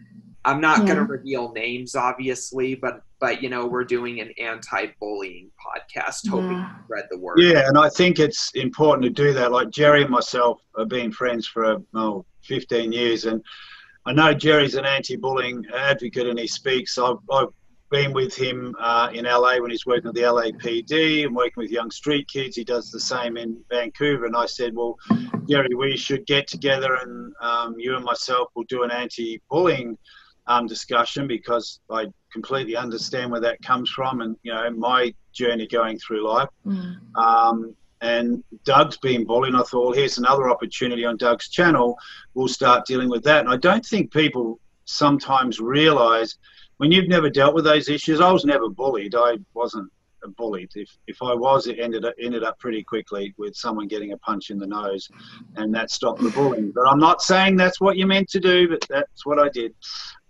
I'm 0.45 0.61
not 0.61 0.87
going 0.87 0.97
to 0.97 1.05
reveal 1.05 1.53
names, 1.53 1.97
obviously, 1.97 2.77
but, 2.77 3.03
but, 3.21 3.43
you 3.43 3.49
know, 3.49 3.67
we're 3.67 3.85
doing 3.85 4.21
an 4.21 4.33
anti 4.41 4.87
bullying 5.01 5.51
podcast, 5.65 6.29
hoping 6.29 6.53
Yeah. 6.53 6.69
to 6.79 6.85
spread 6.85 7.05
the 7.11 7.19
word. 7.19 7.39
Yeah, 7.41 7.67
and 7.67 7.79
I 7.79 7.89
think 7.89 8.19
it's 8.19 8.51
important 8.55 9.03
to 9.05 9.11
do 9.11 9.33
that. 9.33 9.51
Like 9.51 9.71
Jerry 9.71 10.03
and 10.03 10.11
myself 10.11 10.61
have 10.79 10.89
been 10.89 11.11
friends 11.11 11.47
for 11.47 11.83
oh, 11.95 12.25
15 12.43 12.93
years, 12.93 13.25
and 13.25 13.43
I 14.05 14.13
know 14.13 14.35
Jerry's 14.35 14.77
an 14.77 14.85
anti-bullying 14.85 15.65
advocate, 15.75 16.29
and 16.29 16.39
he 16.39 16.47
speaks. 16.47 16.97
I've, 16.97 17.17
I've 17.33 17.49
been 17.91 18.13
with 18.13 18.35
him 18.35 18.75
uh, 18.81 19.11
in 19.13 19.25
LA 19.25 19.59
when 19.59 19.71
he's 19.71 19.87
working 19.87 20.07
with 20.07 20.15
the 20.15 20.23
LAPD 20.23 21.25
and 21.25 21.35
working 21.35 21.55
with 21.57 21.71
young 21.71 21.91
street 21.91 22.29
kids. 22.29 22.57
He 22.57 22.65
does 22.65 22.91
the 22.91 23.01
same 23.01 23.37
in 23.37 23.59
Vancouver, 23.71 24.27
and 24.27 24.37
I 24.37 24.47
said, 24.47 24.75
well, 24.75 24.97
Gary, 25.47 25.75
we 25.75 25.97
should 25.97 26.27
get 26.27 26.47
together, 26.47 26.95
and 26.95 27.33
um, 27.41 27.75
you 27.79 27.97
and 27.97 28.05
myself 28.05 28.49
will 28.55 28.65
do 28.69 28.83
an 28.83 28.91
anti-bullying. 28.91 29.97
Um, 30.49 30.69
discussion 30.69 31.27
because 31.27 31.81
I 31.91 32.07
completely 32.33 32.77
understand 32.77 33.33
where 33.33 33.41
that 33.41 33.61
comes 33.63 33.91
from, 33.91 34.21
and 34.21 34.37
you 34.45 34.55
know 34.55 34.71
my 34.71 35.13
journey 35.33 35.67
going 35.67 35.99
through 35.99 36.25
life. 36.25 36.49
Mm. 36.65 36.95
Um, 37.17 37.75
and 38.01 38.45
Doug's 38.65 38.97
been 38.99 39.25
bullied. 39.25 39.55
And 39.55 39.61
I 39.61 39.65
thought, 39.65 39.85
well, 39.85 39.93
here's 39.93 40.19
another 40.19 40.51
opportunity 40.51 41.05
on 41.05 41.17
Doug's 41.17 41.49
channel. 41.49 41.99
We'll 42.35 42.49
start 42.49 42.87
dealing 42.87 43.09
with 43.09 43.25
that. 43.25 43.41
And 43.41 43.49
I 43.49 43.57
don't 43.57 43.85
think 43.85 44.13
people 44.13 44.61
sometimes 44.85 45.61
realize 45.61 46.37
when 46.79 46.93
you've 46.93 47.09
never 47.09 47.31
dealt 47.31 47.55
with 47.55 47.65
those 47.65 47.89
issues. 47.89 48.21
I 48.21 48.31
was 48.31 48.45
never 48.45 48.69
bullied. 48.69 49.15
I 49.15 49.39
wasn't 49.55 49.91
bullied. 50.37 50.71
If 50.75 50.91
if 51.07 51.23
I 51.23 51.35
was, 51.35 51.67
it 51.67 51.79
ended 51.79 52.05
up, 52.05 52.15
ended 52.21 52.43
up 52.43 52.59
pretty 52.59 52.83
quickly 52.83 53.35
with 53.39 53.55
someone 53.55 53.87
getting 53.87 54.13
a 54.13 54.19
punch 54.19 54.51
in 54.51 54.59
the 54.59 54.67
nose, 54.67 55.09
and 55.57 55.75
that 55.75 55.91
stopped 55.91 56.23
the 56.23 56.31
bullying. 56.31 56.73
But 56.73 56.89
I'm 56.89 56.99
not 56.99 57.23
saying 57.23 57.57
that's 57.57 57.81
what 57.81 57.97
you 57.97 58.07
meant 58.07 58.29
to 58.31 58.41
do, 58.41 58.69
but 58.69 58.85
that's 58.89 59.25
what 59.25 59.39
I 59.39 59.49
did. 59.49 59.75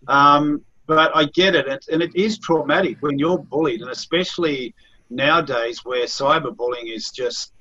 Um, 0.09 0.65
but 0.87 1.17
I 1.17 1.25
get 1.25 1.55
it, 1.55 1.67
and, 1.67 1.81
and 1.91 2.03
it 2.03 2.15
is 2.15 2.39
traumatic 2.39 2.99
when 3.01 3.19
you're 3.19 3.39
bullied, 3.39 3.83
and 3.83 3.91
especially 3.91 4.75
nowadays 5.11 5.85
where 5.85 6.05
cyberbullying 6.05 6.95
is 6.95 7.11
just 7.11 7.53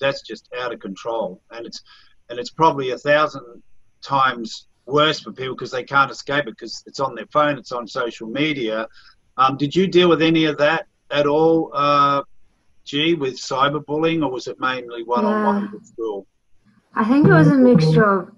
that's 0.00 0.22
just 0.22 0.48
out 0.58 0.72
of 0.72 0.80
control, 0.80 1.42
and 1.50 1.66
it's 1.66 1.82
and 2.28 2.38
it's 2.38 2.50
probably 2.50 2.90
a 2.90 2.98
thousand 2.98 3.62
times 4.02 4.68
worse 4.90 5.20
for 5.20 5.32
people 5.32 5.54
because 5.54 5.70
they 5.70 5.84
can't 5.84 6.10
escape 6.10 6.46
it 6.46 6.56
because 6.56 6.82
it's 6.86 7.00
on 7.00 7.14
their 7.14 7.26
phone, 7.32 7.58
it's 7.58 7.72
on 7.72 7.86
social 7.86 8.28
media. 8.28 8.86
Um, 9.36 9.56
did 9.56 9.74
you 9.74 9.86
deal 9.86 10.08
with 10.08 10.22
any 10.22 10.44
of 10.44 10.58
that 10.58 10.86
at 11.10 11.26
all, 11.26 11.70
uh, 11.74 12.22
G, 12.84 13.14
with 13.14 13.34
cyberbullying, 13.34 14.24
or 14.24 14.30
was 14.30 14.46
it 14.46 14.58
mainly 14.58 15.02
one-on-one 15.04 15.62
Yeah. 15.62 15.78
at 15.78 15.86
school? 15.86 16.26
I 16.94 17.04
think 17.04 17.26
it 17.28 17.32
was 17.32 17.48
a 17.48 17.54
mixture 17.54 18.04
of, 18.04 18.30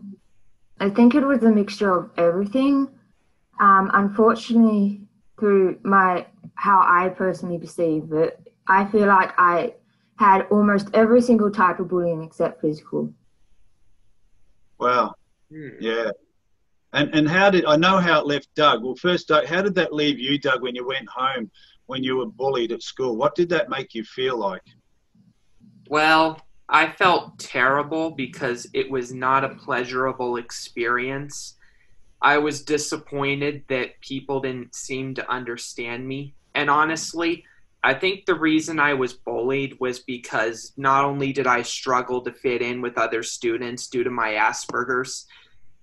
I 0.78 0.90
think 0.90 1.14
it 1.14 1.24
was 1.24 1.42
a 1.42 1.50
mixture 1.50 1.92
of 1.96 2.10
everything. 2.16 2.88
Um, 3.60 3.90
unfortunately, 3.94 5.00
through 5.38 5.78
my 5.82 6.26
how 6.54 6.80
I 6.80 7.08
personally 7.08 7.58
perceive 7.58 8.12
it, 8.12 8.52
I 8.66 8.84
feel 8.86 9.06
like 9.06 9.32
I 9.38 9.74
had 10.16 10.46
almost 10.50 10.88
every 10.94 11.22
single 11.22 11.50
type 11.50 11.80
of 11.80 11.88
bullying 11.88 12.22
except 12.22 12.60
physical. 12.60 13.12
Wow. 14.78 15.14
Hmm. 15.50 15.68
Yeah. 15.80 16.10
And 16.92 17.14
and 17.14 17.28
how 17.28 17.50
did 17.50 17.64
I 17.64 17.76
know 17.76 17.98
how 17.98 18.20
it 18.20 18.26
left 18.26 18.54
Doug? 18.54 18.82
Well, 18.84 18.94
first, 18.94 19.28
Doug, 19.28 19.46
how 19.46 19.62
did 19.62 19.74
that 19.76 19.92
leave 19.92 20.18
you, 20.18 20.38
Doug, 20.38 20.62
when 20.62 20.74
you 20.74 20.86
went 20.86 21.08
home 21.08 21.50
when 21.86 22.02
you 22.02 22.16
were 22.16 22.26
bullied 22.26 22.72
at 22.72 22.82
school? 22.82 23.16
What 23.16 23.34
did 23.34 23.48
that 23.50 23.68
make 23.68 23.94
you 23.94 24.04
feel 24.04 24.38
like? 24.38 24.62
Well, 25.88 26.40
I 26.68 26.90
felt 26.90 27.38
terrible 27.38 28.10
because 28.10 28.66
it 28.72 28.90
was 28.90 29.12
not 29.12 29.44
a 29.44 29.50
pleasurable 29.50 30.36
experience. 30.36 31.56
I 32.22 32.38
was 32.38 32.62
disappointed 32.62 33.64
that 33.68 34.00
people 34.00 34.40
didn't 34.40 34.74
seem 34.74 35.14
to 35.16 35.30
understand 35.30 36.06
me. 36.06 36.34
And 36.54 36.70
honestly, 36.70 37.44
I 37.84 37.94
think 37.94 38.26
the 38.26 38.36
reason 38.36 38.78
I 38.78 38.94
was 38.94 39.12
bullied 39.12 39.76
was 39.80 39.98
because 39.98 40.72
not 40.76 41.04
only 41.04 41.32
did 41.32 41.48
I 41.48 41.62
struggle 41.62 42.20
to 42.22 42.32
fit 42.32 42.62
in 42.62 42.80
with 42.80 42.96
other 42.96 43.24
students 43.24 43.88
due 43.88 44.04
to 44.04 44.10
my 44.10 44.34
Asperger's, 44.34 45.26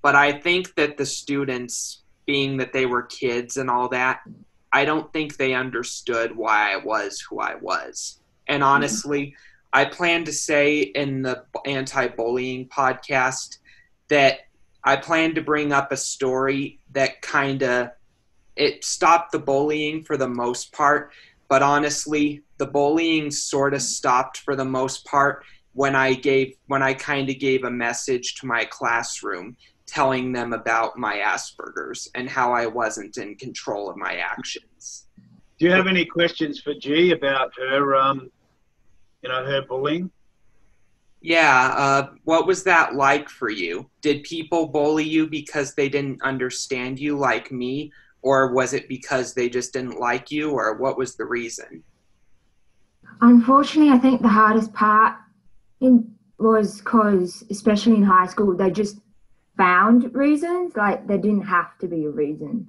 but 0.01 0.15
I 0.15 0.31
think 0.31 0.75
that 0.75 0.97
the 0.97 1.05
students, 1.05 2.03
being 2.25 2.57
that 2.57 2.73
they 2.73 2.85
were 2.85 3.03
kids 3.03 3.57
and 3.57 3.69
all 3.69 3.89
that, 3.89 4.21
I 4.71 4.85
don't 4.85 5.11
think 5.11 5.35
they 5.35 5.53
understood 5.53 6.35
why 6.35 6.73
I 6.73 6.77
was 6.77 7.19
who 7.19 7.39
I 7.39 7.55
was. 7.55 8.19
And 8.47 8.61
mm-hmm. 8.61 8.71
honestly, 8.71 9.35
I 9.73 9.85
plan 9.85 10.25
to 10.25 10.33
say 10.33 10.79
in 10.81 11.21
the 11.21 11.43
anti 11.65 12.07
bullying 12.07 12.67
podcast 12.67 13.57
that 14.09 14.39
I 14.83 14.95
plan 14.95 15.35
to 15.35 15.41
bring 15.41 15.71
up 15.71 15.91
a 15.91 15.97
story 15.97 16.79
that 16.91 17.21
kind 17.21 17.61
of 17.63 17.89
it 18.55 18.83
stopped 18.83 19.31
the 19.31 19.39
bullying 19.39 20.03
for 20.03 20.17
the 20.17 20.27
most 20.27 20.73
part, 20.73 21.11
but 21.47 21.61
honestly, 21.61 22.43
the 22.57 22.65
bullying 22.65 23.31
sort 23.31 23.73
of 23.73 23.81
stopped 23.81 24.37
for 24.39 24.55
the 24.55 24.65
most 24.65 25.05
part 25.05 25.43
when 25.73 25.95
I 25.95 26.13
gave 26.13 26.55
when 26.67 26.81
I 26.83 26.93
kind 26.93 27.29
of 27.29 27.39
gave 27.39 27.63
a 27.63 27.71
message 27.71 28.35
to 28.35 28.47
my 28.47 28.65
classroom 28.65 29.55
telling 29.89 30.31
them 30.31 30.53
about 30.53 30.97
my 30.97 31.17
Asperger's 31.17 32.09
and 32.15 32.29
how 32.29 32.53
I 32.53 32.65
wasn't 32.65 33.17
in 33.17 33.35
control 33.35 33.89
of 33.89 33.97
my 33.97 34.15
actions. 34.15 35.07
Do 35.57 35.65
you 35.65 35.71
have 35.71 35.87
any 35.87 36.05
questions 36.05 36.59
for 36.59 36.73
G 36.73 37.11
about 37.11 37.51
her, 37.57 37.95
um, 37.95 38.31
you 39.21 39.29
know, 39.29 39.43
her 39.43 39.61
bullying? 39.63 40.09
Yeah, 41.21 41.73
uh, 41.75 42.09
what 42.23 42.47
was 42.47 42.63
that 42.63 42.95
like 42.95 43.27
for 43.27 43.49
you? 43.49 43.89
Did 44.01 44.23
people 44.23 44.67
bully 44.67 45.03
you 45.03 45.27
because 45.27 45.73
they 45.73 45.89
didn't 45.89 46.21
understand 46.21 46.97
you 46.97 47.17
like 47.17 47.51
me, 47.51 47.91
or 48.21 48.53
was 48.53 48.73
it 48.73 48.87
because 48.87 49.33
they 49.33 49.49
just 49.49 49.73
didn't 49.73 49.99
like 49.99 50.31
you, 50.31 50.51
or 50.51 50.77
what 50.77 50.97
was 50.97 51.15
the 51.15 51.25
reason? 51.25 51.83
Unfortunately, 53.19 53.91
I 53.91 53.97
think 53.97 54.21
the 54.21 54.29
hardest 54.29 54.73
part 54.73 55.15
in 55.81 56.15
was 56.37 56.79
because, 56.79 57.43
especially 57.49 57.95
in 57.95 58.03
high 58.03 58.27
school, 58.27 58.55
they 58.55 58.71
just 58.71 58.99
found 59.59 60.15
reasons. 60.15 60.75
Like 60.75 61.05
there 61.05 61.17
didn't 61.17 61.47
have 61.57 61.77
to 61.79 61.87
be 61.87 62.05
a 62.05 62.09
reason. 62.09 62.67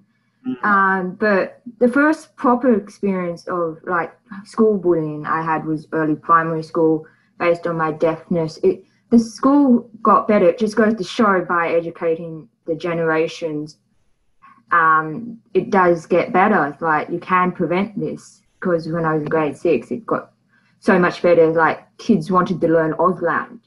Um, 0.63 1.17
but 1.21 1.61
the 1.79 1.89
first 1.89 2.35
proper 2.35 2.75
experience 2.75 3.47
of 3.47 3.79
like 3.85 4.13
school 4.45 4.77
bullying 4.77 5.27
I 5.27 5.43
had 5.43 5.65
was 5.65 5.87
early 5.93 6.17
primary 6.17 6.63
school, 6.63 7.07
based 7.39 7.67
on 7.67 7.77
my 7.77 7.93
deafness. 7.93 8.59
It 8.63 8.85
the 9.11 9.19
school 9.19 9.91
got 10.03 10.27
better. 10.29 10.49
It 10.49 10.59
just 10.59 10.77
goes 10.77 10.95
to 10.95 11.05
show 11.05 11.45
by 11.45 11.71
educating 11.71 12.49
the 12.67 12.75
generations, 12.75 13.77
um, 14.73 15.39
it 15.55 15.71
does 15.71 16.07
get 16.07 16.33
better. 16.33 16.77
Like 16.81 17.11
you 17.11 17.19
can 17.19 17.53
prevent 17.53 17.99
this 17.99 18.43
because 18.59 18.89
when 18.89 19.05
I 19.05 19.15
was 19.15 19.23
in 19.23 19.29
grade 19.29 19.57
six, 19.57 19.91
it 19.91 20.07
got 20.07 20.33
so 20.79 20.99
much 20.99 21.23
better. 21.23 21.53
Like 21.53 21.81
kids 21.99 22.31
wanted 22.31 22.61
to 22.61 22.69
learn 22.69 22.93
Auslan, 22.95 23.61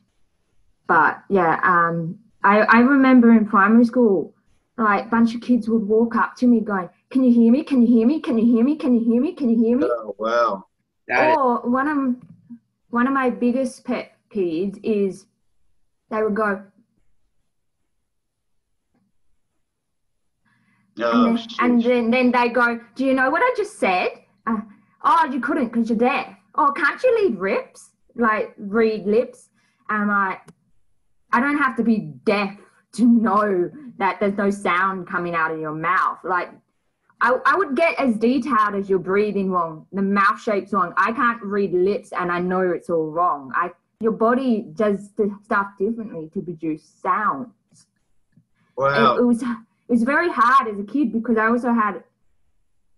but 0.87 1.21
yeah, 1.29 1.59
um, 1.63 2.19
I 2.43 2.61
I 2.61 2.79
remember 2.79 3.31
in 3.31 3.45
primary 3.45 3.85
school, 3.85 4.33
like 4.77 5.05
a 5.05 5.09
bunch 5.09 5.35
of 5.35 5.41
kids 5.41 5.69
would 5.69 5.87
walk 5.87 6.15
up 6.15 6.35
to 6.37 6.47
me 6.47 6.59
going, 6.59 6.89
"Can 7.09 7.23
you 7.23 7.33
hear 7.33 7.51
me? 7.51 7.63
Can 7.63 7.81
you 7.81 7.87
hear 7.87 8.07
me? 8.07 8.19
Can 8.19 8.37
you 8.37 8.45
hear 8.45 8.63
me? 8.63 8.75
Can 8.75 8.93
you 8.93 9.03
hear 9.03 9.21
me? 9.21 9.33
Can 9.33 9.49
you 9.49 9.57
hear 9.57 9.77
me?" 9.77 9.87
Oh, 9.89 10.15
wow. 10.17 10.65
That 11.07 11.37
or 11.37 11.61
one 11.69 11.87
of 11.87 12.15
one 12.89 13.07
of 13.07 13.13
my 13.13 13.29
biggest 13.29 13.83
pet 13.85 14.13
peeves 14.33 14.79
is 14.83 15.25
they 16.09 16.21
would 16.21 16.35
go. 16.35 16.63
Oh, 20.99 21.25
and, 21.25 21.37
then, 21.37 21.47
and 21.59 21.83
then, 21.83 22.11
then 22.11 22.31
they 22.31 22.49
go, 22.49 22.79
Do 22.95 23.03
you 23.03 23.15
know 23.15 23.31
what 23.31 23.41
I 23.41 23.51
just 23.57 23.79
said? 23.79 24.09
Uh, 24.45 24.57
oh, 25.03 25.27
you 25.31 25.39
couldn't 25.39 25.69
because 25.69 25.89
you're 25.89 25.97
deaf. 25.97 26.35
Oh, 26.53 26.71
can't 26.71 27.01
you 27.01 27.15
read 27.15 27.39
lips? 27.39 27.89
Like, 28.15 28.53
read 28.57 29.07
lips? 29.07 29.49
And 29.89 30.03
I'm 30.03 30.29
like, 30.29 30.41
I 31.33 31.39
don't 31.41 31.57
have 31.57 31.75
to 31.77 31.83
be 31.83 31.97
deaf 32.25 32.55
to 32.93 33.05
know 33.05 33.69
that 33.97 34.19
there's 34.19 34.37
no 34.37 34.49
sound 34.49 35.07
coming 35.07 35.35
out 35.35 35.51
of 35.51 35.59
your 35.59 35.73
mouth. 35.73 36.19
Like, 36.23 36.51
I, 37.19 37.37
I 37.45 37.55
would 37.55 37.75
get 37.75 37.99
as 37.99 38.17
detailed 38.17 38.75
as 38.75 38.89
your 38.89 38.99
breathing 38.99 39.49
wrong, 39.49 39.87
the 39.91 40.01
mouth 40.01 40.39
shape's 40.39 40.73
wrong. 40.73 40.93
I 40.97 41.11
can't 41.13 41.41
read 41.41 41.73
lips 41.73 42.11
and 42.11 42.31
I 42.31 42.39
know 42.39 42.61
it's 42.71 42.89
all 42.89 43.09
wrong. 43.09 43.51
I 43.55 43.71
your 44.01 44.11
body 44.11 44.65
does 44.75 45.13
the 45.13 45.33
stuff 45.45 45.67
differently 45.79 46.29
to 46.33 46.41
produce 46.41 46.83
sounds. 47.01 47.47
Wow. 48.75 49.15
It, 49.15 49.21
it 49.21 49.23
was 49.23 49.41
it 49.41 49.47
was 49.87 50.03
very 50.03 50.29
hard 50.29 50.67
as 50.67 50.77
a 50.77 50.83
kid 50.83 51.13
because 51.13 51.37
I 51.37 51.47
also 51.47 51.71
had 51.71 52.03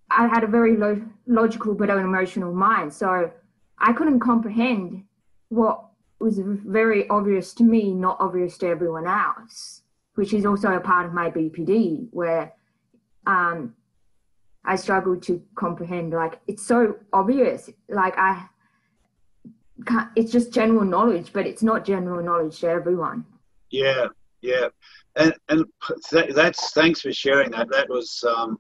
I 0.09 0.27
had 0.27 0.43
a 0.43 0.47
very 0.47 0.75
lo- 0.75 1.05
logical 1.27 1.75
but 1.75 1.91
an 1.91 1.99
emotional 1.99 2.53
mind, 2.53 2.91
so 2.91 3.31
I 3.77 3.93
couldn't 3.93 4.19
comprehend 4.19 5.03
what 5.49 5.84
was 6.19 6.39
very 6.39 7.07
obvious 7.10 7.53
to 7.55 7.63
me, 7.63 7.93
not 7.93 8.17
obvious 8.19 8.57
to 8.60 8.67
everyone 8.67 9.07
else, 9.07 9.81
which 10.15 10.34
is 10.34 10.45
also 10.45 10.74
a 10.74 10.79
part 10.79 11.05
of 11.05 11.13
my 11.13 11.29
BPD, 11.29 12.07
where 12.12 12.53
um, 13.27 13.75
I 14.63 14.75
struggle 14.75 15.17
to 15.22 15.41
comprehend. 15.55 16.13
Like 16.13 16.39
it's 16.48 16.65
so 16.65 16.98
obvious. 17.13 17.69
Like 17.89 18.17
I 18.17 18.48
can't, 19.86 20.10
it's 20.15 20.31
just 20.31 20.53
general 20.53 20.86
knowledge, 20.86 21.31
but 21.34 21.45
it's 21.45 21.63
not 21.63 21.86
general 21.86 22.24
knowledge 22.24 22.60
to 22.62 22.67
everyone. 22.67 23.25
Yeah, 23.69 24.07
yeah, 24.41 24.67
and 25.15 25.34
and 25.50 25.65
th- 26.10 26.34
that's 26.34 26.72
thanks 26.72 27.01
for 27.01 27.12
sharing 27.12 27.51
that. 27.51 27.69
That 27.69 27.89
was, 27.89 28.24
um, 28.27 28.57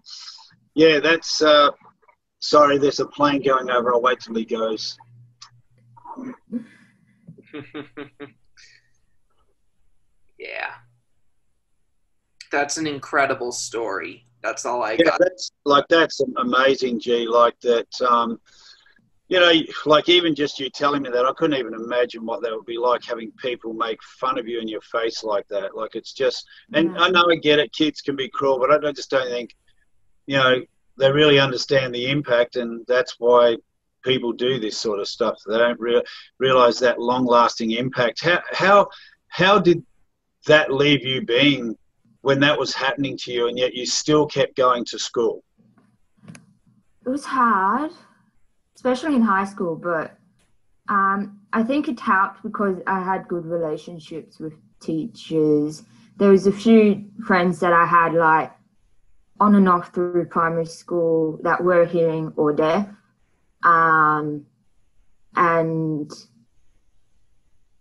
yeah, 0.73 0.99
that's. 0.99 1.41
Uh, 1.41 1.71
sorry, 2.39 2.77
there's 2.77 2.99
a 2.99 3.07
plane 3.07 3.41
going 3.41 3.69
over. 3.69 3.93
I'll 3.93 4.01
wait 4.01 4.19
till 4.19 4.35
he 4.35 4.45
goes. 4.45 4.97
yeah, 10.37 10.73
that's 12.51 12.77
an 12.77 12.87
incredible 12.87 13.51
story. 13.51 14.25
That's 14.41 14.65
all 14.65 14.83
I 14.83 14.93
yeah, 14.93 15.05
got. 15.05 15.19
That's 15.19 15.51
like 15.65 15.85
that's 15.89 16.21
amazing, 16.37 16.99
G. 16.99 17.27
Like 17.27 17.59
that. 17.61 17.87
Um, 18.01 18.39
you 19.27 19.39
know, 19.39 19.51
like 19.87 20.07
even 20.07 20.35
just 20.35 20.59
you 20.59 20.69
telling 20.69 21.01
me 21.01 21.09
that, 21.09 21.25
I 21.25 21.33
couldn't 21.33 21.57
even 21.57 21.73
imagine 21.73 22.25
what 22.25 22.43
that 22.43 22.51
would 22.51 22.65
be 22.65 22.77
like 22.77 23.03
having 23.03 23.31
people 23.37 23.73
make 23.73 23.97
fun 24.03 24.37
of 24.37 24.47
you 24.47 24.59
in 24.59 24.67
your 24.67 24.81
face 24.81 25.23
like 25.23 25.47
that. 25.47 25.75
Like 25.75 25.95
it's 25.95 26.13
just, 26.13 26.45
and 26.73 26.91
yeah. 26.93 27.01
I 27.01 27.09
know 27.09 27.25
I 27.31 27.35
get 27.35 27.57
it, 27.57 27.73
kids 27.73 28.01
can 28.01 28.15
be 28.15 28.29
cruel, 28.29 28.59
but 28.59 28.71
I, 28.71 28.87
I 28.87 28.91
just 28.91 29.09
don't 29.09 29.27
think, 29.27 29.55
you 30.27 30.37
know, 30.37 30.61
they 30.99 31.11
really 31.11 31.39
understand 31.39 31.93
the 31.93 32.09
impact, 32.09 32.55
and 32.55 32.85
that's 32.87 33.15
why 33.17 33.57
people 34.05 34.31
do 34.31 34.59
this 34.59 34.77
sort 34.77 34.99
of 34.99 35.07
stuff. 35.07 35.37
They 35.45 35.57
don't 35.57 35.79
re- 35.79 36.03
realize 36.39 36.79
that 36.79 36.99
long-lasting 36.99 37.71
impact. 37.71 38.23
How 38.23 38.41
how 38.53 38.87
how 39.27 39.59
did 39.59 39.83
that 40.47 40.71
leave 40.71 41.03
you 41.03 41.25
being 41.25 41.75
when 42.21 42.39
that 42.39 42.57
was 42.57 42.73
happening 42.73 43.17
to 43.23 43.31
you, 43.33 43.47
and 43.47 43.57
yet 43.57 43.73
you 43.73 43.85
still 43.85 44.25
kept 44.25 44.55
going 44.55 44.85
to 44.85 44.99
school? 44.99 45.43
It 47.05 47.09
was 47.09 47.25
hard, 47.25 47.91
especially 48.75 49.15
in 49.15 49.21
high 49.21 49.45
school, 49.45 49.75
but 49.75 50.17
um, 50.87 51.39
I 51.53 51.63
think 51.63 51.87
it 51.87 51.99
helped 51.99 52.43
because 52.43 52.77
I 52.87 53.01
had 53.01 53.27
good 53.27 53.45
relationships 53.45 54.39
with 54.39 54.53
teachers. 54.79 55.83
There 56.17 56.29
was 56.29 56.47
a 56.47 56.51
few 56.51 57.05
friends 57.25 57.59
that 57.59 57.73
I 57.73 57.85
had 57.85 58.13
like 58.13 58.51
on 59.39 59.55
and 59.55 59.67
off 59.67 59.93
through 59.93 60.25
primary 60.25 60.65
school 60.65 61.39
that 61.43 61.63
were 61.63 61.85
hearing 61.85 62.31
or 62.37 62.53
deaf. 62.53 62.87
Um, 63.65 64.45
and 65.35 66.09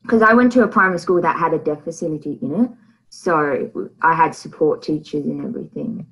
because 0.03 0.23
I 0.23 0.35
went 0.35 0.53
to 0.53 0.63
a 0.63 0.69
primary 0.69 0.99
school 0.99 1.21
that 1.23 1.39
had 1.39 1.55
a 1.55 1.59
deaf 1.59 1.85
facility 1.85 2.39
in 2.43 2.65
it. 2.65 2.71
So 3.09 3.93
I 4.03 4.15
had 4.15 4.35
support 4.35 4.83
teachers 4.83 5.25
and 5.25 5.45
everything. 5.45 6.07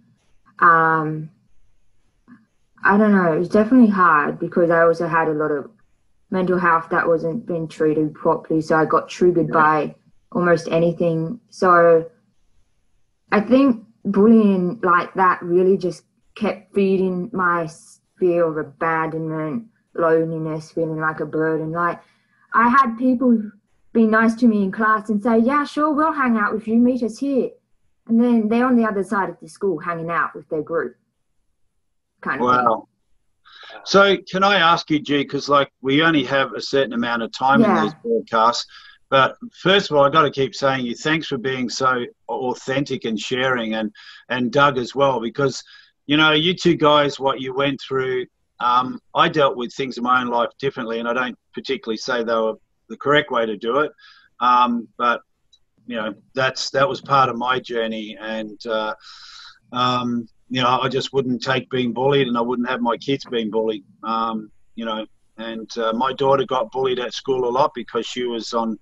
Um, 0.60 1.30
I 2.84 2.96
don't 2.96 3.12
know, 3.12 3.32
it 3.32 3.38
was 3.38 3.48
definitely 3.48 3.90
hard 3.90 4.38
because 4.38 4.70
I 4.70 4.82
also 4.82 5.06
had 5.06 5.28
a 5.28 5.32
lot 5.34 5.50
of 5.50 5.70
mental 6.30 6.58
health 6.58 6.88
that 6.90 7.06
wasn't 7.06 7.46
being 7.46 7.68
treated 7.68 8.14
properly. 8.14 8.60
So 8.60 8.76
I 8.76 8.84
got 8.84 9.08
triggered 9.08 9.50
by 9.52 9.94
almost 10.30 10.68
anything. 10.68 11.40
So 11.50 12.10
I 13.30 13.40
think 13.40 13.84
bullying 14.04 14.80
like 14.82 15.12
that 15.14 15.42
really 15.42 15.76
just 15.76 16.04
kept 16.34 16.74
feeding 16.74 17.30
my 17.32 17.68
fear 18.22 18.44
of 18.44 18.56
abandonment, 18.56 19.66
loneliness, 19.94 20.70
feeling 20.70 21.00
like 21.00 21.18
a 21.18 21.26
burden. 21.26 21.72
Like 21.72 22.00
I 22.54 22.68
had 22.68 22.96
people 22.96 23.50
be 23.92 24.06
nice 24.06 24.36
to 24.36 24.46
me 24.46 24.62
in 24.62 24.70
class 24.70 25.08
and 25.08 25.20
say, 25.20 25.38
yeah, 25.38 25.64
sure, 25.64 25.92
we'll 25.92 26.12
hang 26.12 26.36
out 26.36 26.54
with 26.54 26.68
you, 26.68 26.76
meet 26.76 27.02
us 27.02 27.18
here. 27.18 27.50
And 28.06 28.22
then 28.22 28.48
they're 28.48 28.64
on 28.64 28.76
the 28.76 28.84
other 28.84 29.02
side 29.02 29.28
of 29.28 29.40
the 29.40 29.48
school 29.48 29.80
hanging 29.80 30.08
out 30.08 30.36
with 30.36 30.48
their 30.48 30.62
group. 30.62 30.94
Kind 32.20 32.40
of 32.40 32.46
wow. 32.46 32.86
Thing. 33.72 33.80
So 33.86 34.16
can 34.30 34.44
I 34.44 34.54
ask 34.54 34.88
you, 34.88 35.00
G, 35.00 35.24
because 35.24 35.48
like 35.48 35.72
we 35.80 36.02
only 36.02 36.22
have 36.22 36.52
a 36.54 36.60
certain 36.60 36.92
amount 36.92 37.24
of 37.24 37.32
time 37.32 37.62
yeah. 37.62 37.76
in 37.76 37.82
these 37.82 37.94
broadcasts, 38.04 38.66
but 39.10 39.36
first 39.60 39.90
of 39.90 39.96
all, 39.96 40.04
I 40.04 40.10
got 40.10 40.22
to 40.22 40.30
keep 40.30 40.54
saying 40.54 40.86
you 40.86 40.94
thanks 40.94 41.26
for 41.26 41.38
being 41.38 41.68
so 41.68 42.04
authentic 42.28 43.04
and 43.04 43.18
sharing, 43.18 43.74
and 43.74 43.92
and 44.28 44.52
Doug 44.52 44.78
as 44.78 44.94
well, 44.94 45.20
because 45.20 45.62
you 46.06 46.16
know 46.16 46.32
you 46.32 46.54
two 46.54 46.76
guys, 46.76 47.20
what 47.20 47.40
you 47.40 47.54
went 47.54 47.80
through. 47.80 48.26
Um, 48.60 49.00
I 49.14 49.28
dealt 49.28 49.56
with 49.56 49.74
things 49.74 49.98
in 49.98 50.04
my 50.04 50.20
own 50.20 50.28
life 50.28 50.50
differently, 50.58 51.00
and 51.00 51.08
I 51.08 51.12
don't 51.12 51.38
particularly 51.52 51.96
say 51.96 52.22
they 52.22 52.34
were 52.34 52.54
the 52.88 52.96
correct 52.96 53.30
way 53.30 53.46
to 53.46 53.56
do 53.56 53.80
it. 53.80 53.92
Um, 54.40 54.88
but 54.98 55.20
you 55.86 55.96
know, 55.96 56.14
that's 56.34 56.70
that 56.70 56.88
was 56.88 57.00
part 57.00 57.28
of 57.28 57.36
my 57.36 57.58
journey, 57.58 58.16
and 58.20 58.64
uh, 58.66 58.94
um, 59.72 60.28
you 60.48 60.62
know, 60.62 60.80
I 60.80 60.88
just 60.88 61.12
wouldn't 61.12 61.42
take 61.42 61.70
being 61.70 61.92
bullied, 61.92 62.28
and 62.28 62.36
I 62.36 62.40
wouldn't 62.40 62.68
have 62.68 62.80
my 62.80 62.96
kids 62.96 63.24
being 63.24 63.50
bullied. 63.50 63.84
Um, 64.04 64.50
you 64.74 64.84
know, 64.84 65.06
and 65.38 65.70
uh, 65.78 65.92
my 65.92 66.12
daughter 66.12 66.44
got 66.44 66.70
bullied 66.70 66.98
at 66.98 67.14
school 67.14 67.48
a 67.48 67.50
lot 67.50 67.72
because 67.74 68.06
she 68.06 68.24
was 68.24 68.52
on 68.52 68.78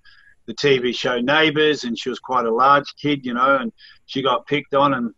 the 0.47 0.53
TV 0.53 0.93
show 0.93 1.19
Neighbours, 1.19 1.83
and 1.83 1.97
she 1.97 2.09
was 2.09 2.19
quite 2.19 2.45
a 2.45 2.53
large 2.53 2.93
kid, 3.01 3.25
you 3.25 3.33
know, 3.33 3.57
and 3.57 3.71
she 4.05 4.21
got 4.21 4.45
picked 4.47 4.73
on, 4.73 4.93
and 4.93 5.13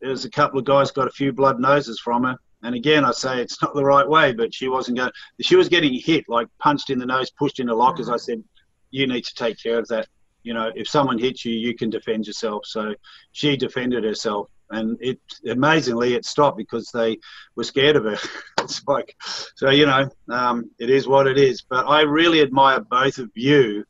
there's 0.00 0.24
a 0.24 0.30
couple 0.30 0.58
of 0.58 0.64
guys 0.64 0.90
got 0.90 1.08
a 1.08 1.12
few 1.12 1.32
blood 1.32 1.60
noses 1.60 2.00
from 2.00 2.24
her, 2.24 2.36
and 2.62 2.74
again, 2.74 3.04
I 3.04 3.12
say 3.12 3.40
it's 3.40 3.62
not 3.62 3.74
the 3.74 3.84
right 3.84 4.08
way, 4.08 4.32
but 4.32 4.52
she 4.52 4.68
wasn't 4.68 4.98
going. 4.98 5.12
She 5.40 5.56
was 5.56 5.68
getting 5.68 5.94
hit, 5.94 6.24
like 6.28 6.48
punched 6.58 6.90
in 6.90 6.98
the 6.98 7.06
nose, 7.06 7.30
pushed 7.30 7.60
in 7.60 7.66
the 7.66 7.74
lock. 7.74 7.98
lockers. 7.98 8.08
I 8.08 8.16
said, 8.16 8.42
"You 8.90 9.06
need 9.06 9.24
to 9.24 9.34
take 9.34 9.62
care 9.62 9.78
of 9.78 9.86
that. 9.88 10.08
You 10.42 10.54
know, 10.54 10.72
if 10.74 10.88
someone 10.88 11.18
hits 11.18 11.44
you, 11.44 11.54
you 11.54 11.74
can 11.74 11.88
defend 11.88 12.26
yourself." 12.26 12.66
So 12.66 12.94
she 13.32 13.56
defended 13.56 14.02
herself, 14.02 14.48
and 14.70 14.96
it 15.00 15.20
amazingly 15.48 16.14
it 16.14 16.24
stopped 16.24 16.56
because 16.56 16.90
they 16.92 17.18
were 17.54 17.64
scared 17.64 17.94
of 17.94 18.04
her. 18.04 18.18
it's 18.60 18.82
like, 18.88 19.14
so 19.54 19.70
you 19.70 19.86
know, 19.86 20.08
um, 20.28 20.68
it 20.80 20.90
is 20.90 21.06
what 21.06 21.28
it 21.28 21.38
is. 21.38 21.62
But 21.62 21.86
I 21.86 22.02
really 22.02 22.40
admire 22.40 22.80
both 22.80 23.18
of 23.18 23.30
you 23.34 23.84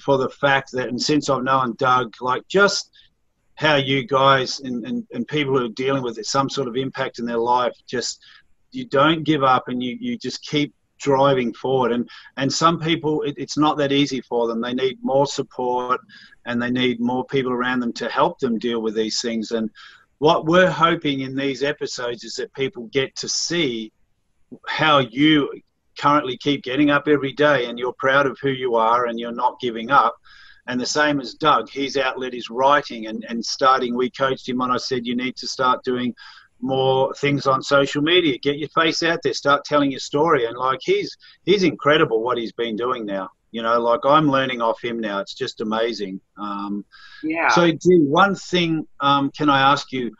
for 0.00 0.16
the 0.16 0.30
fact 0.30 0.72
that, 0.72 0.88
and 0.88 1.00
since 1.00 1.28
I've 1.28 1.44
known 1.44 1.74
Doug, 1.78 2.14
like 2.22 2.48
just 2.48 2.90
how 3.62 3.76
you 3.76 4.04
guys 4.04 4.60
and, 4.60 4.84
and, 4.84 5.06
and 5.12 5.26
people 5.28 5.56
who 5.56 5.64
are 5.64 5.70
dealing 5.70 6.02
with 6.02 6.18
it, 6.18 6.26
some 6.26 6.50
sort 6.50 6.66
of 6.66 6.76
impact 6.76 7.20
in 7.20 7.24
their 7.24 7.38
life, 7.38 7.72
just 7.86 8.20
you 8.72 8.84
don't 8.84 9.22
give 9.22 9.44
up 9.44 9.68
and 9.68 9.80
you, 9.80 9.96
you 10.00 10.18
just 10.18 10.42
keep 10.42 10.74
driving 10.98 11.54
forward. 11.54 11.92
And, 11.92 12.08
and 12.36 12.52
some 12.52 12.80
people, 12.80 13.22
it, 13.22 13.34
it's 13.38 13.56
not 13.56 13.78
that 13.78 13.92
easy 13.92 14.20
for 14.20 14.48
them. 14.48 14.60
They 14.60 14.74
need 14.74 14.98
more 15.02 15.26
support 15.26 16.00
and 16.44 16.60
they 16.60 16.70
need 16.70 16.98
more 16.98 17.24
people 17.24 17.52
around 17.52 17.78
them 17.78 17.92
to 17.94 18.08
help 18.08 18.40
them 18.40 18.58
deal 18.58 18.82
with 18.82 18.96
these 18.96 19.20
things. 19.20 19.52
And 19.52 19.70
what 20.18 20.46
we're 20.46 20.70
hoping 20.70 21.20
in 21.20 21.36
these 21.36 21.62
episodes 21.62 22.24
is 22.24 22.34
that 22.36 22.52
people 22.54 22.88
get 22.92 23.14
to 23.16 23.28
see 23.28 23.92
how 24.66 24.98
you 24.98 25.48
currently 25.96 26.36
keep 26.36 26.64
getting 26.64 26.90
up 26.90 27.06
every 27.06 27.32
day 27.32 27.66
and 27.66 27.78
you're 27.78 27.94
proud 27.94 28.26
of 28.26 28.38
who 28.40 28.50
you 28.50 28.74
are 28.74 29.06
and 29.06 29.20
you're 29.20 29.30
not 29.30 29.60
giving 29.60 29.90
up 29.92 30.16
and 30.66 30.80
the 30.80 30.86
same 30.86 31.20
as 31.20 31.34
Doug, 31.34 31.68
his 31.68 31.96
outlet 31.96 32.34
is 32.34 32.50
writing 32.50 33.06
and, 33.06 33.24
and 33.28 33.44
starting. 33.44 33.96
We 33.96 34.10
coached 34.10 34.48
him 34.48 34.60
on, 34.60 34.70
I 34.70 34.76
said, 34.76 35.06
you 35.06 35.16
need 35.16 35.36
to 35.36 35.48
start 35.48 35.82
doing 35.82 36.14
more 36.60 37.12
things 37.14 37.46
on 37.46 37.62
social 37.62 38.02
media. 38.02 38.38
Get 38.38 38.58
your 38.58 38.68
face 38.68 39.02
out 39.02 39.20
there, 39.22 39.34
start 39.34 39.64
telling 39.64 39.90
your 39.90 40.00
story. 40.00 40.46
And 40.46 40.56
like 40.56 40.78
he's 40.82 41.16
he's 41.44 41.64
incredible 41.64 42.22
what 42.22 42.38
he's 42.38 42.52
been 42.52 42.76
doing 42.76 43.04
now. 43.04 43.30
You 43.50 43.62
know, 43.62 43.80
like 43.80 44.00
I'm 44.04 44.30
learning 44.30 44.62
off 44.62 44.82
him 44.82 45.00
now. 45.00 45.18
It's 45.18 45.34
just 45.34 45.60
amazing. 45.60 46.20
Um, 46.38 46.84
yeah. 47.22 47.48
So, 47.48 47.70
G, 47.70 47.78
one 48.06 48.34
thing 48.34 48.86
um, 49.00 49.30
can 49.30 49.50
I 49.50 49.72
ask 49.72 49.92
you 49.92 50.14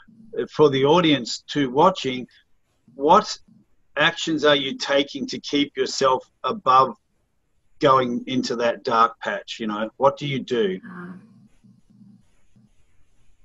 for 0.50 0.68
the 0.68 0.84
audience 0.84 1.42
to 1.52 1.70
watching? 1.70 2.26
What 2.94 3.38
actions 3.96 4.44
are 4.44 4.56
you 4.56 4.76
taking 4.76 5.26
to 5.28 5.38
keep 5.40 5.76
yourself 5.76 6.28
above 6.44 6.96
going 7.82 8.24
into 8.26 8.56
that 8.56 8.84
dark 8.84 9.20
patch? 9.20 9.60
You 9.60 9.66
know, 9.66 9.90
what 9.98 10.16
do 10.16 10.26
you 10.26 10.38
do? 10.38 10.80
Um, 10.84 11.20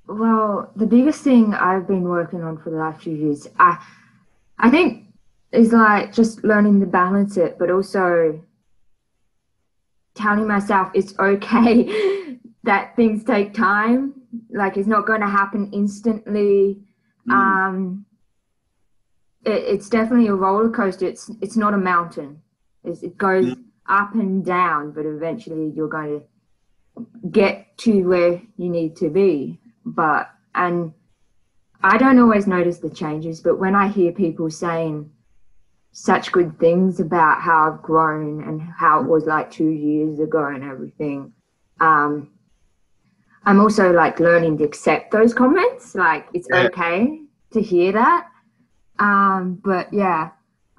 well, 0.08 0.72
the 0.76 0.86
biggest 0.86 1.22
thing 1.22 1.54
I've 1.54 1.88
been 1.88 2.04
working 2.04 2.44
on 2.44 2.58
for 2.58 2.70
the 2.70 2.78
last 2.78 3.02
few 3.02 3.16
years, 3.16 3.48
I, 3.60 3.84
I 4.58 4.70
think, 4.70 5.08
is 5.52 5.74
like 5.74 6.14
just 6.14 6.44
learning 6.44 6.80
to 6.80 6.86
balance 6.86 7.36
it, 7.36 7.58
but 7.60 7.70
also 7.70 8.42
telling 10.14 10.48
myself 10.48 10.90
it's 10.94 11.18
okay 11.20 12.38
that 12.64 12.96
things 12.96 13.24
take 13.24 13.54
time. 13.54 14.14
Like 14.50 14.78
it's 14.78 14.88
not 14.88 15.06
going 15.06 15.22
to 15.22 15.28
happen 15.28 15.72
instantly. 15.74 16.80
Mm. 17.28 17.34
Um, 17.34 18.06
it, 19.46 19.64
it's 19.64 19.90
definitely 19.90 20.28
a 20.28 20.36
roller 20.36 20.70
coaster. 20.70 21.08
It's 21.08 21.30
it's 21.42 21.58
not 21.58 21.74
a 21.74 21.78
mountain. 21.78 22.42
It's, 22.84 23.04
it 23.04 23.18
goes 23.18 23.46
mm. 23.46 23.64
Up 23.88 24.14
and 24.14 24.46
down, 24.46 24.92
but 24.92 25.06
eventually 25.06 25.72
you're 25.76 25.88
going 25.88 26.22
to 26.22 27.30
get 27.30 27.78
to 27.78 28.04
where 28.04 28.42
you 28.58 28.70
need 28.70 28.96
to 28.98 29.10
be. 29.10 29.60
But 29.86 30.30
and 30.56 30.94
I 31.82 31.98
don't 31.98 32.20
always 32.20 32.48
notice 32.48 32.80
the 32.80 32.90
changes, 32.90 33.40
but 33.40 33.60
when 33.60 33.76
I 33.76 33.88
hear 33.88 34.12
people 34.12 34.50
saying 34.50 35.12
such 35.98 36.32
good 36.32 36.60
things 36.60 37.00
about 37.00 37.42
how 37.42 37.72
I've 37.72 37.82
grown 37.82 38.44
and 38.44 38.62
how 38.62 39.02
it 39.02 39.08
was 39.08 39.26
like 39.26 39.50
two 39.50 39.70
years 39.70 40.20
ago 40.20 40.46
and 40.46 40.64
everything. 40.64 41.34
Um, 41.80 42.30
I'm 43.46 43.60
also 43.60 43.92
like 43.92 44.20
learning 44.20 44.60
to 44.60 44.64
accept 44.64 45.12
those 45.12 45.34
comments. 45.34 45.96
Like 45.96 46.28
it's 46.34 46.48
yeah. 46.52 46.68
okay 46.68 47.22
to 47.52 47.62
hear 47.62 47.94
that. 47.94 48.28
Um, 49.00 49.60
but 49.64 49.92
yeah, 49.92 50.30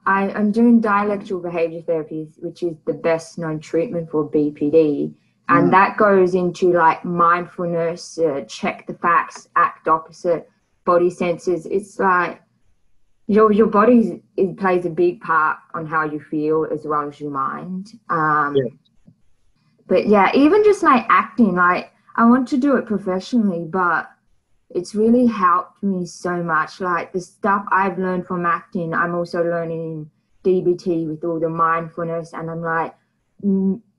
I, 0.09 0.31
am 0.31 0.53
doing 0.53 0.81
dialectical 0.81 1.39
behavior 1.39 1.83
therapy, 1.83 2.29
which 2.39 2.63
is 2.63 2.75
the 2.87 2.95
best 2.95 3.37
known 3.37 3.61
treatment 3.61 4.11
for 4.11 4.29
BPD. 4.29 5.13
And 5.51 5.69
mm. 5.69 5.71
that 5.71 5.99
goes 5.99 6.35
into 6.35 6.73
like 6.73 7.05
mindfulness, 7.05 8.19
uh, 8.19 8.45
check 8.49 8.87
the 8.87 8.95
facts, 8.95 9.49
act 9.55 9.87
opposite, 9.87 10.49
body 10.87 11.11
senses. 11.11 11.67
It's 11.67 11.99
like 11.99 12.41
your 13.27 13.53
your 13.53 13.67
body 13.67 14.23
it 14.39 14.57
plays 14.57 14.87
a 14.87 14.91
big 14.91 15.21
part 15.21 15.59
on 15.75 15.85
how 15.85 16.05
you 16.07 16.21
feel 16.21 16.67
as 16.73 16.87
well 16.87 17.07
as 17.07 17.21
your 17.21 17.31
mind. 17.31 17.93
Um, 18.09 18.57
yeah. 18.57 18.71
But 19.89 20.07
yeah, 20.07 20.31
even 20.35 20.65
just 20.65 20.83
like 20.83 21.05
acting, 21.11 21.55
like 21.55 21.93
I 22.17 22.25
want 22.25 22.49
to 22.49 22.57
do 22.57 22.77
it 22.77 22.87
professionally, 22.87 23.67
but 23.69 24.09
it's 24.71 24.95
really 24.95 25.27
helped 25.27 25.83
me 25.83 26.05
so 26.07 26.43
much. 26.43 26.81
Like 26.81 27.13
the 27.13 27.21
stuff 27.21 27.65
I've 27.71 27.99
learned 27.99 28.27
from 28.27 28.45
acting, 28.45 28.93
I'm 28.95 29.15
also 29.15 29.43
learning 29.43 29.81
in 29.81 30.11
DBT 30.45 31.09
with 31.09 31.25
all 31.25 31.41
the 31.41 31.49
mindfulness, 31.49 32.33
and 32.33 32.51
I'm 32.51 32.63
like 32.63 32.95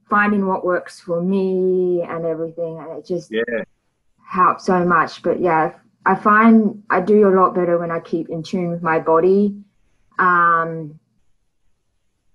finding 0.09 0.47
what 0.47 0.65
works 0.65 0.99
for 0.99 1.21
me 1.21 2.03
and 2.03 2.25
everything, 2.25 2.79
and 2.79 2.97
it 2.97 3.05
just 3.05 3.31
yeah. 3.31 3.63
helps 4.23 4.65
so 4.65 4.85
much. 4.85 5.23
But 5.23 5.39
yeah, 5.39 5.73
I 6.05 6.15
find 6.15 6.83
I 6.89 7.01
do 7.01 7.27
a 7.27 7.33
lot 7.33 7.55
better 7.55 7.77
when 7.77 7.91
I 7.91 7.99
keep 7.99 8.29
in 8.29 8.43
tune 8.43 8.69
with 8.69 8.83
my 8.83 8.99
body. 8.99 9.55
Um, 10.17 10.99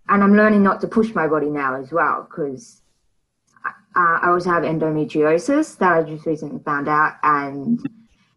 and 0.08 0.22
I'm 0.22 0.36
learning 0.36 0.62
not 0.62 0.80
to 0.82 0.88
push 0.88 1.14
my 1.14 1.26
body 1.26 1.48
now 1.48 1.80
as 1.80 1.90
well 1.90 2.28
because 2.28 2.82
uh, 3.64 4.18
I 4.22 4.28
also 4.28 4.50
have 4.50 4.62
endometriosis 4.62 5.78
that 5.78 5.92
I 5.92 6.02
just 6.02 6.26
recently 6.26 6.62
found 6.62 6.88
out. 6.88 7.14
And 7.22 7.80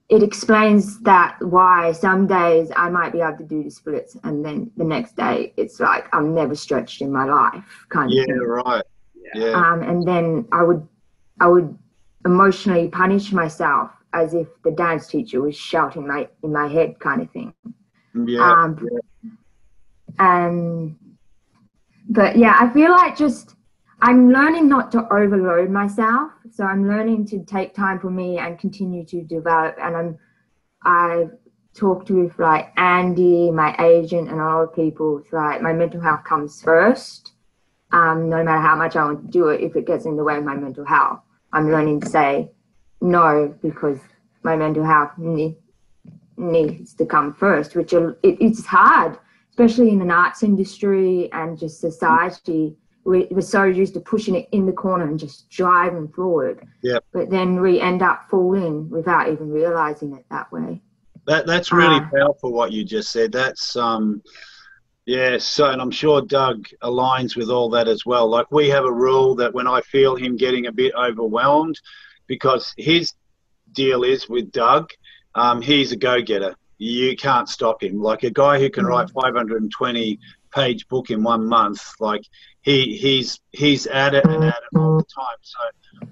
it 0.09 0.23
explains 0.23 0.99
that 1.01 1.37
why 1.41 1.91
some 1.91 2.27
days 2.27 2.71
I 2.75 2.89
might 2.89 3.11
be 3.11 3.19
able 3.19 3.37
to 3.37 3.43
do 3.43 3.63
the 3.63 3.69
splits 3.69 4.15
and 4.23 4.43
then 4.43 4.71
the 4.77 4.85
next 4.85 5.17
day 5.17 5.53
it's 5.57 5.79
like 5.79 6.07
I'm 6.13 6.33
never 6.33 6.55
stretched 6.55 7.01
in 7.01 7.11
my 7.11 7.25
life 7.25 7.85
kind 7.89 8.09
yeah, 8.11 8.21
of 8.21 8.25
thing. 8.27 8.35
Yeah, 8.35 8.47
right. 8.47 8.83
Yeah, 9.35 9.51
Um, 9.51 9.83
and 9.83 10.07
then 10.07 10.47
I 10.53 10.63
would, 10.63 10.87
I 11.41 11.47
would 11.47 11.77
emotionally 12.25 12.87
punish 12.87 13.33
myself 13.33 13.91
as 14.13 14.33
if 14.33 14.47
the 14.63 14.71
dance 14.71 15.07
teacher 15.07 15.41
was 15.41 15.57
shouting 15.57 16.07
my 16.07 16.29
in 16.43 16.53
my 16.53 16.67
head 16.67 16.97
kind 16.99 17.21
of 17.21 17.29
thing. 17.31 17.53
Yeah. 18.13 18.39
Um, 18.39 18.87
yeah. 18.89 19.31
And 20.19 20.95
but 22.09 22.37
yeah, 22.37 22.55
I 22.59 22.69
feel 22.69 22.91
like 22.91 23.17
just 23.17 23.56
I'm 24.01 24.31
learning 24.31 24.69
not 24.69 24.91
to 24.91 25.07
overload 25.11 25.69
myself. 25.69 26.31
So 26.51 26.63
I'm 26.63 26.87
learning 26.87 27.25
to 27.27 27.43
take 27.43 27.73
time 27.73 27.99
for 27.99 28.09
me 28.09 28.37
and 28.37 28.59
continue 28.59 29.05
to 29.05 29.23
develop. 29.23 29.75
And 29.81 29.95
I'm 29.95 30.19
I've 30.83 31.31
talked 31.73 32.09
with 32.09 32.37
like 32.39 32.71
Andy, 32.77 33.51
my 33.51 33.75
agent, 33.79 34.29
and 34.29 34.39
a 34.39 34.43
lot 34.43 34.61
of 34.61 34.75
people. 34.75 35.19
It's 35.19 35.33
like 35.33 35.61
my 35.61 35.73
mental 35.73 36.01
health 36.01 36.23
comes 36.23 36.61
first. 36.61 37.33
Um, 37.91 38.29
no 38.29 38.43
matter 38.43 38.61
how 38.61 38.75
much 38.75 38.95
I 38.95 39.05
want 39.05 39.25
to 39.25 39.31
do 39.31 39.47
it, 39.47 39.61
if 39.61 39.75
it 39.75 39.87
gets 39.87 40.05
in 40.05 40.17
the 40.17 40.23
way 40.23 40.37
of 40.37 40.43
my 40.43 40.55
mental 40.55 40.85
health, 40.85 41.21
I'm 41.53 41.71
learning 41.71 42.01
to 42.01 42.09
say 42.09 42.51
no 42.99 43.55
because 43.61 43.99
my 44.43 44.57
mental 44.57 44.83
health 44.83 45.11
need, 45.17 45.55
needs 46.35 46.93
to 46.95 47.05
come 47.05 47.33
first, 47.33 47.75
which 47.75 47.93
it, 47.93 48.17
it's 48.23 48.65
hard, 48.65 49.17
especially 49.49 49.89
in 49.89 50.05
the 50.05 50.13
arts 50.13 50.43
industry 50.43 51.29
and 51.31 51.57
just 51.57 51.79
society. 51.79 52.75
We, 53.07 53.25
we're 53.31 53.39
so 53.39 53.63
used 53.63 53.93
to 53.93 54.01
pushing 54.01 54.35
it 54.35 54.49
in 54.51 54.65
the 54.65 54.73
corner 54.73 55.05
and 55.05 55.17
just 55.17 55.49
driving 55.49 56.09
forward. 56.09 56.67
Yeah. 56.83 56.99
But 57.13 57.29
then 57.29 57.61
we 57.61 57.79
end 57.79 58.01
up 58.01 58.29
falling 58.29 58.89
without 58.89 59.29
even 59.29 59.49
realizing 59.49 60.13
it 60.13 60.25
that 60.29 60.51
way. 60.51 60.81
That 61.25 61.45
that's 61.45 61.71
really 61.71 61.97
uh, 61.97 62.09
powerful 62.13 62.51
what 62.51 62.73
you 62.73 62.83
just 62.83 63.11
said. 63.11 63.31
That's 63.31 63.77
um 63.77 64.21
yeah, 65.05 65.37
so 65.37 65.69
and 65.69 65.81
I'm 65.81 65.91
sure 65.91 66.21
Doug 66.21 66.67
aligns 66.83 67.37
with 67.37 67.49
all 67.49 67.69
that 67.69 67.87
as 67.87 68.05
well. 68.05 68.27
Like 68.27 68.51
we 68.51 68.67
have 68.67 68.83
a 68.83 68.91
rule 68.91 69.35
that 69.35 69.53
when 69.53 69.67
I 69.67 69.79
feel 69.79 70.17
him 70.17 70.35
getting 70.35 70.67
a 70.67 70.71
bit 70.71 70.93
overwhelmed, 70.95 71.79
because 72.27 72.73
his 72.77 73.13
deal 73.71 74.03
is 74.03 74.27
with 74.27 74.51
Doug, 74.51 74.91
um, 75.33 75.61
he's 75.61 75.93
a 75.93 75.95
go-getter. 75.95 76.55
You 76.77 77.15
can't 77.15 77.47
stop 77.47 77.81
him. 77.81 78.01
Like 78.01 78.23
a 78.23 78.29
guy 78.29 78.59
who 78.59 78.69
can 78.69 78.83
mm. 78.83 78.89
write 78.89 79.09
520 79.11 80.19
page 80.51 80.87
book 80.87 81.09
in 81.09 81.23
one 81.23 81.47
month, 81.47 81.81
like 81.99 82.23
he 82.61 82.97
he's 82.97 83.39
he's 83.51 83.87
at 83.87 84.13
it 84.13 84.25
and 84.25 84.43
at 84.43 84.55
it 84.71 84.77
all 84.77 84.97
the 84.97 85.03
time. 85.03 85.37
So 85.41 85.59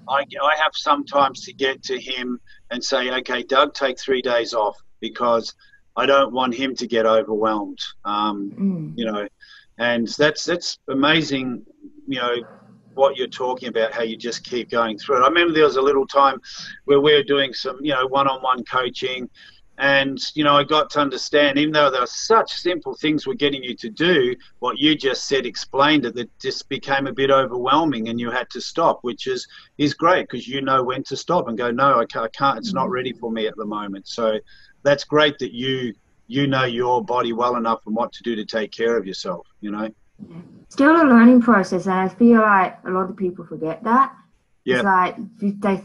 I, 0.08 0.24
I 0.42 0.56
have 0.62 0.72
sometimes 0.74 1.42
to 1.42 1.52
get 1.52 1.82
to 1.84 2.00
him 2.00 2.40
and 2.70 2.82
say, 2.82 3.10
okay, 3.10 3.42
Doug, 3.42 3.74
take 3.74 3.98
three 3.98 4.22
days 4.22 4.54
off 4.54 4.76
because 5.00 5.54
I 5.96 6.06
don't 6.06 6.32
want 6.32 6.54
him 6.54 6.74
to 6.76 6.86
get 6.86 7.06
overwhelmed. 7.06 7.80
Um, 8.04 8.52
mm. 8.58 8.92
You 8.96 9.06
know, 9.06 9.28
and 9.78 10.08
that's 10.08 10.44
that's 10.44 10.78
amazing. 10.88 11.64
You 12.06 12.20
know, 12.20 12.36
what 12.96 13.16
you're 13.16 13.28
talking 13.28 13.68
about, 13.68 13.92
how 13.92 14.02
you 14.02 14.16
just 14.16 14.44
keep 14.44 14.70
going 14.70 14.98
through 14.98 15.18
it. 15.18 15.24
I 15.24 15.28
remember 15.28 15.52
there 15.52 15.64
was 15.64 15.76
a 15.76 15.82
little 15.82 16.06
time 16.06 16.40
where 16.86 17.00
we 17.00 17.12
were 17.12 17.22
doing 17.22 17.52
some, 17.52 17.78
you 17.82 17.92
know, 17.92 18.06
one-on-one 18.06 18.64
coaching, 18.64 19.28
and 19.78 20.18
you 20.34 20.44
know, 20.44 20.56
I 20.56 20.64
got 20.64 20.90
to 20.90 21.00
understand, 21.00 21.58
even 21.58 21.72
though 21.72 21.90
there 21.90 22.00
are 22.00 22.06
such 22.06 22.52
simple 22.52 22.94
things 22.94 23.26
we're 23.26 23.34
getting 23.34 23.62
you 23.62 23.74
to 23.76 23.90
do, 23.90 24.34
what 24.60 24.78
you 24.78 24.94
just 24.94 25.26
said 25.28 25.44
explained 25.44 26.06
it 26.06 26.14
that 26.14 26.38
just 26.38 26.68
became 26.68 27.06
a 27.06 27.12
bit 27.12 27.30
overwhelming, 27.30 28.08
and 28.08 28.18
you 28.18 28.30
had 28.30 28.48
to 28.50 28.60
stop, 28.60 29.00
which 29.02 29.26
is 29.26 29.46
is 29.78 29.94
great 29.94 30.28
because 30.28 30.48
you 30.48 30.62
know 30.62 30.82
when 30.82 31.02
to 31.04 31.16
stop 31.16 31.48
and 31.48 31.58
go, 31.58 31.70
no, 31.70 31.98
I 32.00 32.06
can't, 32.06 32.24
I 32.24 32.28
can't 32.28 32.58
it's 32.58 32.72
not 32.72 32.84
mm-hmm. 32.84 32.92
ready 32.92 33.12
for 33.12 33.30
me 33.30 33.46
at 33.46 33.56
the 33.56 33.66
moment. 33.66 34.08
So 34.08 34.38
that's 34.82 35.04
great 35.04 35.38
that 35.40 35.52
you 35.52 35.94
you 36.26 36.46
know 36.46 36.64
your 36.64 37.04
body 37.04 37.32
well 37.32 37.56
enough 37.56 37.80
and 37.86 37.94
what 37.94 38.12
to 38.12 38.22
do 38.22 38.34
to 38.36 38.44
take 38.44 38.72
care 38.72 38.96
of 38.96 39.06
yourself. 39.06 39.46
You 39.60 39.72
know 39.72 39.88
mm-hmm. 40.22 40.40
still 40.68 40.92
a 40.92 41.04
learning 41.04 41.42
process, 41.42 41.84
and 41.84 41.94
I 41.94 42.08
feel 42.08 42.40
like 42.40 42.78
a 42.84 42.90
lot 42.90 43.10
of 43.10 43.16
people 43.16 43.44
forget 43.44 43.84
that. 43.84 44.14
Yeah. 44.64 44.76
It's 44.76 44.84
like 44.84 45.16
they, 45.40 45.84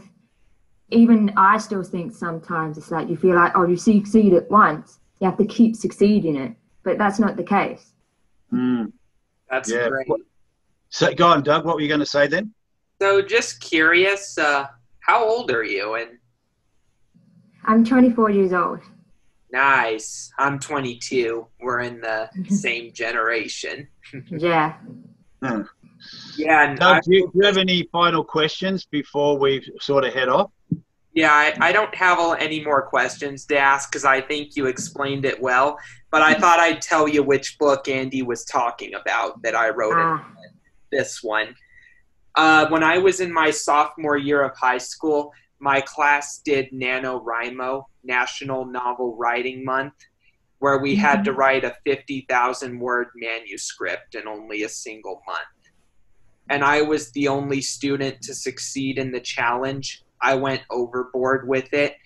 even 0.92 1.32
I 1.36 1.58
still 1.58 1.82
think 1.82 2.14
sometimes 2.14 2.78
it's 2.78 2.90
like 2.90 3.08
you 3.08 3.16
feel 3.16 3.34
like 3.34 3.52
oh 3.56 3.66
you 3.66 3.76
succeed 3.76 4.34
at 4.34 4.50
once, 4.50 5.00
you 5.20 5.28
have 5.28 5.38
to 5.38 5.46
keep 5.46 5.76
succeeding 5.76 6.36
it, 6.36 6.54
but 6.82 6.98
that's 6.98 7.18
not 7.18 7.36
the 7.36 7.42
case. 7.42 7.92
Mm. 8.52 8.92
That's 9.50 9.70
yeah. 9.70 9.88
great. 9.88 10.08
So 10.90 11.12
go 11.14 11.28
on, 11.28 11.42
Doug. 11.42 11.64
What 11.64 11.76
were 11.76 11.80
you 11.80 11.88
going 11.88 12.00
to 12.00 12.06
say 12.06 12.26
then? 12.26 12.52
So 13.00 13.22
just 13.22 13.60
curious, 13.60 14.38
uh, 14.38 14.66
how 15.00 15.26
old 15.26 15.50
are 15.50 15.64
you? 15.64 15.94
And 15.94 16.18
I'm 17.64 17.84
24 17.84 18.30
years 18.30 18.52
old. 18.52 18.80
Nice. 19.52 20.32
I'm 20.38 20.58
22. 20.58 21.46
We're 21.60 21.80
in 21.80 22.00
the 22.00 22.28
same 22.48 22.92
generation. 22.92 23.88
yeah. 24.30 24.76
Hmm. 25.42 25.62
Yeah. 26.36 26.76
I, 26.80 27.00
do, 27.00 27.14
you, 27.14 27.30
do, 27.32 27.40
you, 27.40 27.46
have 27.46 27.58
any 27.58 27.88
final 27.92 28.24
questions 28.24 28.84
before 28.84 29.38
we 29.38 29.68
sort 29.80 30.04
of 30.04 30.14
head 30.14 30.28
off? 30.28 30.50
Yeah, 31.14 31.32
I, 31.32 31.54
I 31.60 31.72
don't 31.72 31.94
have 31.94 32.18
any 32.40 32.64
more 32.64 32.82
questions 32.82 33.44
to 33.46 33.58
ask 33.58 33.90
because 33.90 34.04
I 34.04 34.20
think 34.20 34.56
you 34.56 34.66
explained 34.66 35.26
it 35.26 35.40
well. 35.40 35.78
But 36.10 36.22
I 36.22 36.34
thought 36.34 36.58
I'd 36.58 36.80
tell 36.80 37.06
you 37.06 37.22
which 37.22 37.58
book 37.58 37.88
Andy 37.88 38.22
was 38.22 38.44
talking 38.44 38.94
about 38.94 39.42
that 39.42 39.54
I 39.54 39.70
wrote 39.70 39.96
ah. 39.96 40.26
in 40.44 40.50
this 40.90 41.22
one. 41.22 41.54
Uh, 42.34 42.66
when 42.68 42.82
I 42.82 42.98
was 42.98 43.20
in 43.20 43.32
my 43.32 43.50
sophomore 43.50 44.16
year 44.16 44.42
of 44.42 44.56
high 44.56 44.78
school, 44.78 45.32
my 45.58 45.80
class 45.80 46.40
did 46.44 46.70
NaNoWriMo, 46.72 47.84
National 48.04 48.64
Novel 48.64 49.16
Writing 49.16 49.64
Month. 49.64 49.94
where 50.58 50.78
we 50.78 50.94
had 50.94 51.24
to 51.24 51.32
write 51.32 51.64
a 51.64 51.76
50,000 51.84 52.78
word 52.78 53.08
manuscript 53.16 54.14
in 54.14 54.28
only 54.28 54.62
a 54.62 54.68
single 54.68 55.20
month. 55.26 55.72
And 56.50 56.62
I 56.62 56.82
was 56.82 57.10
the 57.12 57.26
only 57.26 57.60
student 57.60 58.22
to 58.22 58.32
succeed 58.32 58.96
in 58.96 59.10
the 59.10 59.20
challenge. 59.20 60.04
I 60.22 60.34
went 60.36 60.62
overboard 60.70 61.48
with 61.48 61.72
it 61.72 61.96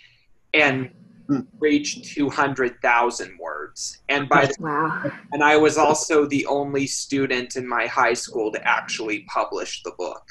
and 0.54 0.90
Hmm. 1.28 1.40
reached 1.58 2.04
200,000 2.14 3.36
words. 3.40 4.00
And 4.08 4.28
by 4.28 4.46
the, 4.46 4.54
Wow. 4.60 5.02
and 5.32 5.42
I 5.42 5.56
was 5.56 5.76
also 5.76 6.24
the 6.24 6.46
only 6.46 6.86
student 6.86 7.56
in 7.56 7.66
my 7.66 7.86
high 7.88 8.14
school 8.14 8.52
to 8.52 8.64
actually 8.64 9.24
publish 9.28 9.82
the 9.82 9.90
book. 9.98 10.22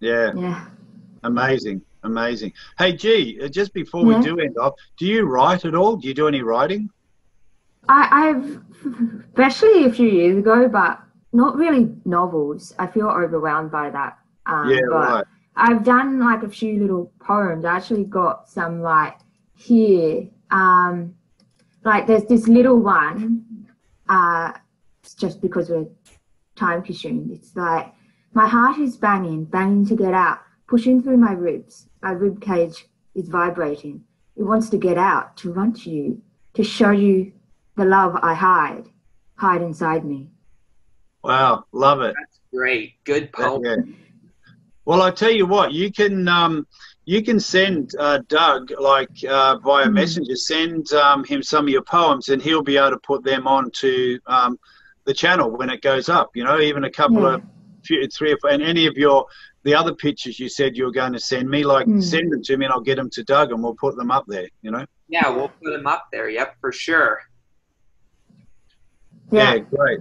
Yeah, 0.00 0.32
Yeah. 0.36 0.66
amazing, 1.24 1.82
amazing. 2.04 2.52
Hey, 2.78 2.92
G, 2.92 3.40
uh, 3.42 3.48
just 3.48 3.74
before 3.74 4.04
we 4.04 4.20
do 4.20 4.38
end 4.38 4.56
off, 4.56 4.74
do 4.98 5.06
you 5.06 5.24
write 5.24 5.64
at 5.64 5.74
all? 5.74 5.96
Do 5.96 6.06
you 6.06 6.14
do 6.14 6.28
any 6.28 6.42
writing? 6.42 6.88
I, 7.88 8.08
I've, 8.28 8.62
especially 9.30 9.84
a 9.86 9.92
few 9.92 10.08
years 10.08 10.38
ago, 10.38 10.68
but 10.68 11.00
not 11.32 11.56
really 11.56 11.90
novels. 12.04 12.72
I 12.78 12.86
feel 12.86 13.08
overwhelmed 13.08 13.72
by 13.72 13.90
that. 13.90 14.18
Um, 14.46 14.70
yeah, 14.70 14.80
but 14.88 14.96
right. 14.96 15.24
I've 15.56 15.84
done 15.84 16.20
like 16.20 16.42
a 16.42 16.48
few 16.48 16.78
little 16.78 17.12
poems. 17.18 17.64
I 17.64 17.76
actually 17.76 18.04
got 18.04 18.48
some 18.48 18.82
like 18.82 19.18
here. 19.56 20.28
Um, 20.50 21.14
like 21.82 22.06
there's 22.06 22.24
this 22.24 22.46
little 22.46 22.78
one. 22.78 23.66
Uh, 24.08 24.52
it's 25.02 25.14
just 25.14 25.40
because 25.40 25.70
we're 25.70 25.86
time 26.56 26.82
consumed. 26.82 27.30
It's 27.32 27.56
like 27.56 27.92
my 28.34 28.46
heart 28.46 28.78
is 28.78 28.96
banging, 28.96 29.44
banging 29.44 29.86
to 29.86 29.96
get 29.96 30.12
out, 30.12 30.40
pushing 30.68 31.02
through 31.02 31.16
my 31.16 31.32
ribs. 31.32 31.88
My 32.02 32.10
rib 32.10 32.40
cage 32.40 32.86
is 33.14 33.28
vibrating. 33.28 34.04
It 34.36 34.42
wants 34.42 34.68
to 34.70 34.76
get 34.76 34.98
out, 34.98 35.36
to 35.38 35.52
run 35.52 35.72
to 35.72 35.90
you, 35.90 36.22
to 36.54 36.62
show 36.62 36.90
you 36.90 37.32
the 37.76 37.84
love 37.84 38.18
I 38.22 38.34
hide, 38.34 38.84
hide 39.36 39.62
inside 39.62 40.04
me. 40.04 40.28
Wow, 41.24 41.64
love 41.72 42.02
it. 42.02 42.14
That's 42.18 42.40
great. 42.52 43.02
Good 43.04 43.32
poem. 43.32 43.96
Yeah. 44.86 44.90
Well, 44.94 45.02
I 45.02 45.10
tell 45.10 45.30
you 45.30 45.46
what, 45.46 45.72
you 45.72 45.90
can 45.92 46.28
um, 46.28 46.66
you 47.04 47.22
can 47.22 47.38
send 47.38 47.92
uh, 47.98 48.18
Doug 48.28 48.72
like 48.80 49.10
uh, 49.28 49.58
via 49.58 49.86
Mhm. 49.86 49.92
messenger. 49.92 50.36
Send 50.36 50.92
um, 50.92 51.24
him 51.24 51.42
some 51.42 51.66
of 51.66 51.68
your 51.70 51.82
poems, 51.82 52.28
and 52.28 52.42
he'll 52.42 52.62
be 52.62 52.76
able 52.76 52.90
to 52.90 52.98
put 52.98 53.22
them 53.24 53.46
onto 53.46 54.18
um, 54.26 54.58
the 55.04 55.14
channel 55.14 55.50
when 55.50 55.70
it 55.70 55.82
goes 55.82 56.08
up. 56.08 56.30
You 56.34 56.44
know, 56.44 56.60
even 56.60 56.84
a 56.84 56.90
couple 56.90 57.22
Yeah. 57.22 57.34
of 57.34 57.42
few, 57.84 58.06
three 58.08 58.32
or 58.32 58.38
four, 58.38 58.50
and 58.50 58.62
any 58.62 58.86
of 58.86 58.96
your 58.96 59.26
the 59.62 59.74
other 59.74 59.94
pictures 59.94 60.38
you 60.38 60.48
said 60.48 60.76
you 60.76 60.84
were 60.84 60.92
going 60.92 61.12
to 61.12 61.18
send 61.20 61.48
me, 61.48 61.64
like 61.64 61.86
Mm. 61.86 62.02
send 62.02 62.32
them 62.32 62.42
to 62.44 62.56
me, 62.56 62.66
and 62.66 62.72
I'll 62.72 62.80
get 62.80 62.96
them 62.96 63.10
to 63.10 63.24
Doug, 63.24 63.50
and 63.52 63.62
we'll 63.62 63.74
put 63.74 63.96
them 63.96 64.10
up 64.12 64.24
there. 64.28 64.48
You 64.62 64.70
know. 64.70 64.84
Yeah, 65.08 65.28
we'll 65.28 65.48
put 65.48 65.72
them 65.72 65.86
up 65.86 66.06
there. 66.12 66.28
Yep, 66.28 66.56
for 66.60 66.72
sure. 66.72 67.20
Yeah, 69.32 69.58
great. 69.58 70.00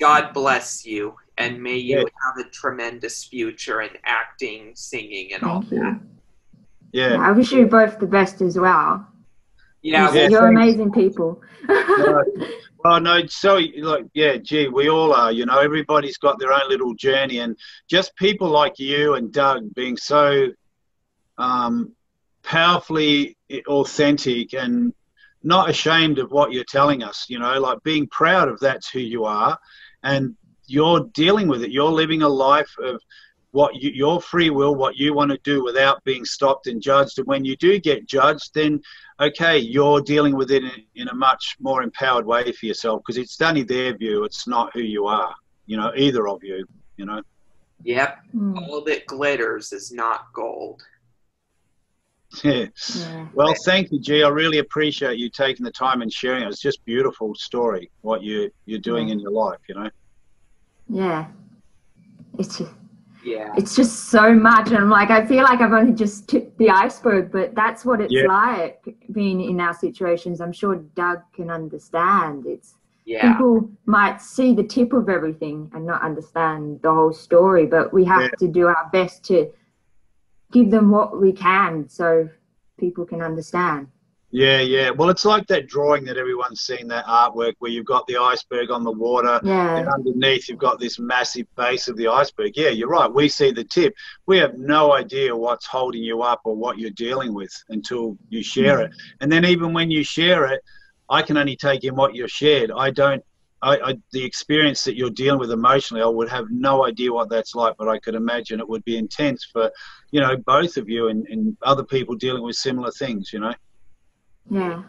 God 0.00 0.32
bless 0.34 0.84
you, 0.84 1.14
and 1.38 1.62
may 1.62 1.76
you 1.76 1.98
Yeah. 1.98 2.04
have 2.24 2.46
a 2.46 2.48
tremendous 2.50 3.24
future 3.24 3.80
in 3.82 3.90
acting, 4.04 4.72
singing, 4.74 5.32
and 5.34 5.42
all 5.42 5.64
you. 5.70 5.78
that. 5.80 6.00
Yeah. 6.92 7.16
I 7.20 7.32
wish 7.32 7.52
you 7.52 7.66
both 7.66 7.98
the 7.98 8.06
best 8.06 8.40
as 8.40 8.58
well. 8.58 9.06
Yeah, 9.82 10.12
Yeah, 10.12 10.28
You're 10.28 10.40
thanks. 10.42 10.56
amazing 10.62 10.92
people. 10.92 11.42
No, 11.68 12.24
well, 12.84 13.00
no, 13.00 13.26
so 13.26 13.60
like, 13.78 14.06
yeah, 14.14 14.36
gee, 14.36 14.68
we 14.68 14.88
all 14.88 15.12
are. 15.12 15.30
You 15.30 15.46
know, 15.46 15.58
everybody's 15.58 16.16
got 16.18 16.38
their 16.38 16.52
own 16.52 16.68
little 16.68 16.94
journey, 16.94 17.38
and 17.38 17.56
just 17.88 18.16
people 18.16 18.48
like 18.48 18.78
you 18.78 19.14
and 19.14 19.32
Doug 19.32 19.74
being 19.74 19.96
so 19.96 20.48
um, 21.38 21.92
powerfully 22.42 23.36
authentic 23.68 24.54
and 24.54 24.92
not 25.42 25.68
ashamed 25.70 26.18
of 26.18 26.30
what 26.32 26.52
you're 26.52 26.64
telling 26.64 27.02
us. 27.02 27.26
You 27.28 27.38
know, 27.38 27.60
like 27.60 27.82
being 27.82 28.06
proud 28.08 28.48
of 28.48 28.58
that's 28.60 28.88
who 28.88 29.00
you 29.00 29.24
are, 29.24 29.58
and 30.02 30.34
you're 30.66 31.00
dealing 31.14 31.48
with 31.48 31.62
it. 31.62 31.70
You're 31.70 31.90
living 31.90 32.22
a 32.22 32.28
life 32.28 32.72
of 32.82 33.00
what 33.52 33.74
you, 33.74 33.90
your 33.90 34.20
free 34.20 34.50
will, 34.50 34.74
what 34.74 34.96
you 34.96 35.14
want 35.14 35.30
to 35.30 35.38
do 35.42 35.64
without 35.64 36.02
being 36.04 36.24
stopped 36.24 36.66
and 36.66 36.82
judged. 36.82 37.18
And 37.18 37.26
when 37.26 37.44
you 37.44 37.56
do 37.56 37.78
get 37.78 38.06
judged, 38.06 38.52
then 38.54 38.80
okay, 39.20 39.56
you're 39.58 40.00
dealing 40.02 40.36
with 40.36 40.50
it 40.50 40.62
in, 40.64 40.82
in 40.94 41.08
a 41.08 41.14
much 41.14 41.56
more 41.60 41.82
empowered 41.82 42.26
way 42.26 42.52
for 42.52 42.66
yourself 42.66 43.00
because 43.02 43.16
it's 43.16 43.40
only 43.40 43.62
their 43.62 43.96
view. 43.96 44.24
It's 44.24 44.46
not 44.46 44.72
who 44.74 44.80
you 44.80 45.06
are, 45.06 45.34
you 45.66 45.76
know, 45.78 45.90
either 45.96 46.28
of 46.28 46.44
you, 46.44 46.66
you 46.98 47.06
know. 47.06 47.22
yep. 47.82 48.18
Mm, 48.34 48.68
All 48.68 48.84
that 48.84 49.06
glitters 49.06 49.72
is 49.72 49.90
not 49.90 50.26
gold. 50.34 50.82
Yeah. 52.44 52.66
yeah. 52.94 53.28
Well, 53.32 53.54
thank 53.64 53.90
you, 53.92 53.98
G. 54.00 54.22
I 54.22 54.28
really 54.28 54.58
appreciate 54.58 55.18
you 55.18 55.30
taking 55.30 55.64
the 55.64 55.70
time 55.72 56.02
and 56.02 56.12
sharing. 56.12 56.42
It's 56.42 56.60
just 56.60 56.84
beautiful 56.84 57.34
story 57.34 57.90
what 58.02 58.22
you 58.22 58.50
you're 58.66 58.80
doing 58.80 59.08
Yeah. 59.08 59.14
in 59.14 59.20
your 59.20 59.30
life, 59.30 59.60
you 59.68 59.74
know. 59.76 59.88
Yeah. 60.88 61.26
It's 62.38 62.58
just, 62.58 62.72
Yeah. 63.24 63.52
it's 63.56 63.74
just 63.74 64.04
so 64.10 64.34
much. 64.34 64.68
And 64.68 64.76
I'm 64.78 64.90
like, 64.90 65.10
I 65.10 65.24
feel 65.26 65.42
like 65.42 65.60
I've 65.60 65.72
only 65.72 65.92
just 65.92 66.28
tipped 66.28 66.56
the 66.58 66.70
iceberg, 66.70 67.32
but 67.32 67.54
that's 67.54 67.84
what 67.84 68.00
it's 68.00 68.12
Yeah. 68.12 68.26
like 68.28 68.96
being 69.12 69.40
in 69.40 69.60
our 69.60 69.74
situations. 69.74 70.40
I'm 70.40 70.52
sure 70.52 70.76
Doug 70.94 71.20
can 71.32 71.50
understand. 71.50 72.46
It's 72.46 72.74
Yeah. 73.04 73.32
people 73.32 73.70
might 73.86 74.20
see 74.20 74.52
the 74.54 74.64
tip 74.64 74.92
of 74.92 75.08
everything 75.08 75.70
and 75.74 75.86
not 75.86 76.02
understand 76.02 76.80
the 76.82 76.92
whole 76.92 77.12
story, 77.12 77.66
but 77.66 77.92
we 77.92 78.04
have 78.04 78.22
Yeah. 78.22 78.28
to 78.40 78.48
do 78.48 78.66
our 78.66 78.88
best 78.92 79.24
to 79.24 79.50
give 80.52 80.70
them 80.70 80.90
what 80.90 81.20
we 81.20 81.32
can 81.32 81.88
so 81.88 82.28
people 82.78 83.04
can 83.04 83.22
understand. 83.22 83.88
Yeah, 84.32 84.60
yeah. 84.60 84.90
Well, 84.90 85.08
it's 85.08 85.24
like 85.24 85.46
that 85.46 85.68
drawing 85.68 86.04
that 86.06 86.16
everyone's 86.16 86.60
seen, 86.60 86.88
that 86.88 87.06
artwork 87.06 87.54
where 87.60 87.70
you've 87.70 87.86
got 87.86 88.06
the 88.06 88.16
iceberg 88.16 88.70
on 88.70 88.82
the 88.82 88.92
water 88.92 89.40
and 89.44 89.88
underneath 89.88 90.48
you've 90.48 90.58
got 90.58 90.80
this 90.80 90.98
massive 90.98 91.46
base 91.56 91.88
of 91.88 91.96
the 91.96 92.08
iceberg. 92.08 92.52
Yeah, 92.56 92.70
you're 92.70 92.88
right. 92.88 93.10
We 93.10 93.28
see 93.28 93.52
the 93.52 93.64
tip. 93.64 93.94
We 94.26 94.36
have 94.38 94.58
no 94.58 94.92
idea 94.92 95.34
what's 95.34 95.66
holding 95.66 96.02
you 96.02 96.22
up 96.22 96.40
or 96.44 96.56
what 96.56 96.78
you're 96.78 96.90
dealing 96.90 97.34
with 97.34 97.52
until 97.68 98.18
you 98.28 98.42
share 98.42 98.80
it. 98.80 98.90
Mm. 98.90 98.94
And 99.20 99.32
then 99.32 99.44
even 99.44 99.72
when 99.72 99.90
you 99.90 100.02
share 100.02 100.46
it, 100.46 100.60
I 101.08 101.22
can 101.22 101.36
only 101.36 101.56
take 101.56 101.84
in 101.84 101.94
what 101.94 102.14
you've 102.14 102.30
shared. 102.30 102.72
I 102.76 102.90
don't. 102.90 103.22
I, 103.62 103.78
I, 103.78 103.94
the 104.12 104.22
experience 104.22 104.84
that 104.84 104.96
you're 104.96 105.08
dealing 105.08 105.40
with 105.40 105.50
emotionally, 105.50 106.02
I 106.02 106.06
would 106.06 106.28
have 106.28 106.44
no 106.50 106.84
idea 106.84 107.10
what 107.10 107.30
that's 107.30 107.54
like, 107.54 107.74
but 107.78 107.88
I 107.88 107.98
could 107.98 108.14
imagine 108.14 108.60
it 108.60 108.68
would 108.68 108.84
be 108.84 108.98
intense 108.98 109.44
for, 109.50 109.70
you 110.10 110.20
know, 110.20 110.36
both 110.36 110.76
of 110.76 110.90
you 110.90 111.08
and, 111.08 111.26
and 111.28 111.56
other 111.62 111.82
people 111.82 112.16
dealing 112.16 112.42
with 112.42 112.56
similar 112.56 112.90
things, 112.90 113.32
you 113.32 113.40
know. 113.40 113.54
Yeah. 114.50 114.82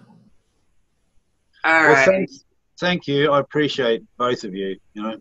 All 1.64 1.74
Well, 1.74 1.94
right. 1.94 2.06
thanks. 2.08 2.44
Thank 2.80 3.08
you. 3.08 3.32
I 3.32 3.40
appreciate 3.40 4.04
both 4.18 4.44
of 4.44 4.54
you. 4.54 4.78
You 4.94 5.02
know. 5.04 5.18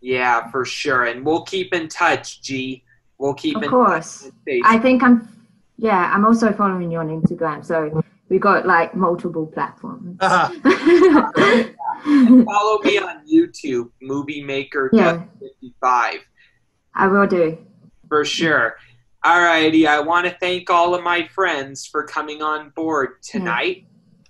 Yeah, 0.00 0.50
for 0.50 0.64
sure. 0.64 1.04
And 1.04 1.24
we'll 1.24 1.42
keep 1.42 1.74
in 1.74 1.88
touch, 1.88 2.40
G. 2.42 2.84
We'll 3.18 3.34
keep 3.34 3.56
Of 3.56 3.64
in 3.64 3.70
course. 3.70 4.22
touch. 4.24 4.32
on 4.48 4.60
I 4.64 4.78
think 4.78 5.02
I'm, 5.02 5.28
yeah, 5.76 6.10
I'm 6.14 6.24
also 6.24 6.52
following 6.52 6.90
you 6.90 6.98
on 6.98 7.08
Instagram. 7.08 7.64
So 7.64 8.02
we 8.28 8.38
got 8.38 8.66
like 8.66 8.94
multiple 8.94 9.46
platforms. 9.46 10.18
Ah, 10.22 10.50
Follow 12.04 12.78
me 12.82 12.98
on 12.98 13.26
YouTube, 13.26 13.90
Movie 14.02 14.42
Maker 14.42 14.90
yeah, 14.92 15.24
55. 15.40 16.20
I 16.94 17.06
will 17.08 17.26
do. 17.26 17.58
For 18.08 18.24
sure. 18.24 18.76
Alrighty, 19.26 19.88
I 19.88 19.98
want 19.98 20.24
to 20.28 20.36
thank 20.38 20.70
all 20.70 20.94
of 20.94 21.02
my 21.02 21.26
friends 21.26 21.84
for 21.84 22.04
coming 22.04 22.42
on 22.42 22.70
board 22.76 23.08
mm-hmm. 23.08 23.38
tonight. 23.38 23.86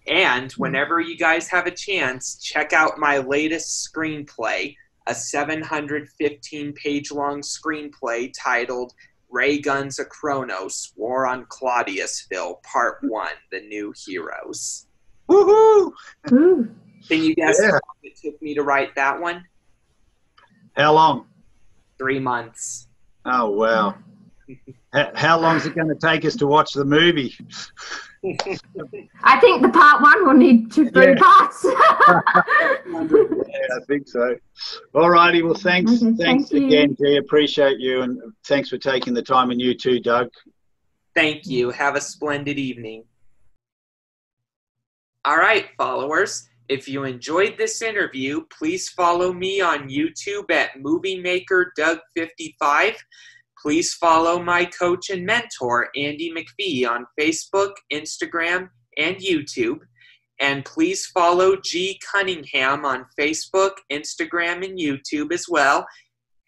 And 0.07 0.51
mm-hmm. 0.51 0.63
whenever 0.63 1.01
you 1.01 1.19
guys 1.19 1.49
have 1.49 1.67
a 1.67 1.71
chance, 1.71 2.41
check 2.43 2.73
out 2.73 2.97
my 2.97 3.19
latest 3.19 3.87
screenplay, 3.87 4.75
a 5.07 5.15
715 5.15 6.73
page 6.73 7.13
long 7.13 7.43
screenplay 7.43 8.33
titled 8.43 8.95
Ray 9.29 9.59
Guns 9.59 9.99
a 9.99 10.07
Chronos 10.07 10.95
War 10.97 11.27
on 11.27 11.45
Claudiusville, 11.45 12.63
Part 12.63 13.03
mm-hmm. 13.03 13.11
1 13.11 13.29
The 13.53 13.61
New 13.69 13.93
Heroes. 14.07 14.87
woohoo! 15.29 15.93
Ooh. 16.33 16.75
Can 17.07 17.23
you 17.23 17.35
guess 17.35 17.59
Yeah. 17.61 17.67
how 17.67 17.73
long 17.73 18.01
it 18.03 18.17
took 18.17 18.41
me 18.41 18.55
to 18.55 18.63
write 18.63 18.95
that 18.95 19.21
one? 19.21 19.45
How 20.75 20.95
long? 20.95 21.27
Three 21.99 22.19
months. 22.19 22.89
Oh 23.27 23.51
wow. 23.51 23.97
H- 24.49 25.07
How 25.15 25.39
long 25.39 25.57
is 25.57 25.67
it 25.67 25.75
going 25.75 25.89
to 25.89 25.95
take 25.97 26.25
us 26.25 26.37
to 26.37 26.47
watch 26.47 26.73
the 26.73 26.85
movie? 26.85 27.35
I 29.23 29.41
think 29.41 29.63
the 29.63 29.69
part 29.73 30.03
one 30.03 30.27
will 30.27 30.35
need 30.35 30.71
two, 30.73 30.89
three 30.91 31.09
Yeah. 31.09 31.15
parts. 31.21 31.67
Yeah, 32.87 33.77
I 33.77 33.85
think 33.87 34.07
so. 34.07 34.37
All 34.95 35.11
righty. 35.11 35.43
Well, 35.43 35.55
thanks. 35.55 35.93
Okay, 36.03 36.15
thanks 36.19 36.51
thank 36.51 36.65
again, 36.65 36.97
G. 37.01 37.17
Appreciate 37.17 37.79
you, 37.81 38.03
and 38.03 38.21
thanks 38.47 38.69
for 38.69 38.79
taking 38.79 39.13
the 39.15 39.23
time. 39.23 39.51
And 39.51 39.61
you 39.61 39.75
too, 39.75 39.99
Doug. 40.01 40.29
Thank 41.15 41.47
you. 41.47 41.71
Have 41.71 41.97
a 41.97 42.01
splendid 42.01 42.59
evening. 42.59 43.05
All 45.25 45.37
right, 45.39 45.67
followers. 45.79 46.49
If 46.69 46.89
you 46.89 47.05
enjoyed 47.05 47.57
this 47.59 47.81
interview, 47.83 48.43
please 48.57 48.89
follow 48.91 49.33
me 49.33 49.61
on 49.61 49.89
YouTube 49.89 50.51
at 50.51 50.81
Movie 50.81 51.21
Maker 51.21 51.73
Doug 51.77 51.99
55. 52.15 52.95
Please 53.61 53.95
follow 53.95 54.43
my 54.43 54.65
coach 54.65 55.11
and 55.11 55.25
mentor, 55.25 55.89
Andy 55.97 56.33
McPhee, 56.33 56.89
on 56.89 57.07
Facebook, 57.19 57.73
Instagram, 57.93 58.69
and 58.97 59.17
YouTube. 59.17 59.81
And 60.39 60.65
please 60.65 61.07
follow 61.07 61.57
G 61.57 61.99
Cunningham 62.13 62.85
on 62.85 63.07
Facebook, 63.19 63.73
Instagram, 63.91 64.65
and 64.65 64.79
YouTube 64.79 65.33
as 65.33 65.47
well. 65.49 65.87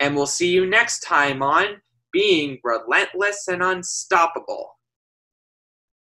And 0.01 0.15
we'll 0.15 0.27
see 0.27 0.51
you 0.51 0.67
next 0.67 1.01
time 1.01 1.43
on 1.43 1.81
Being 2.13 2.59
Relentless 2.63 3.49
and 3.49 3.63
Unstoppable. 3.63 4.78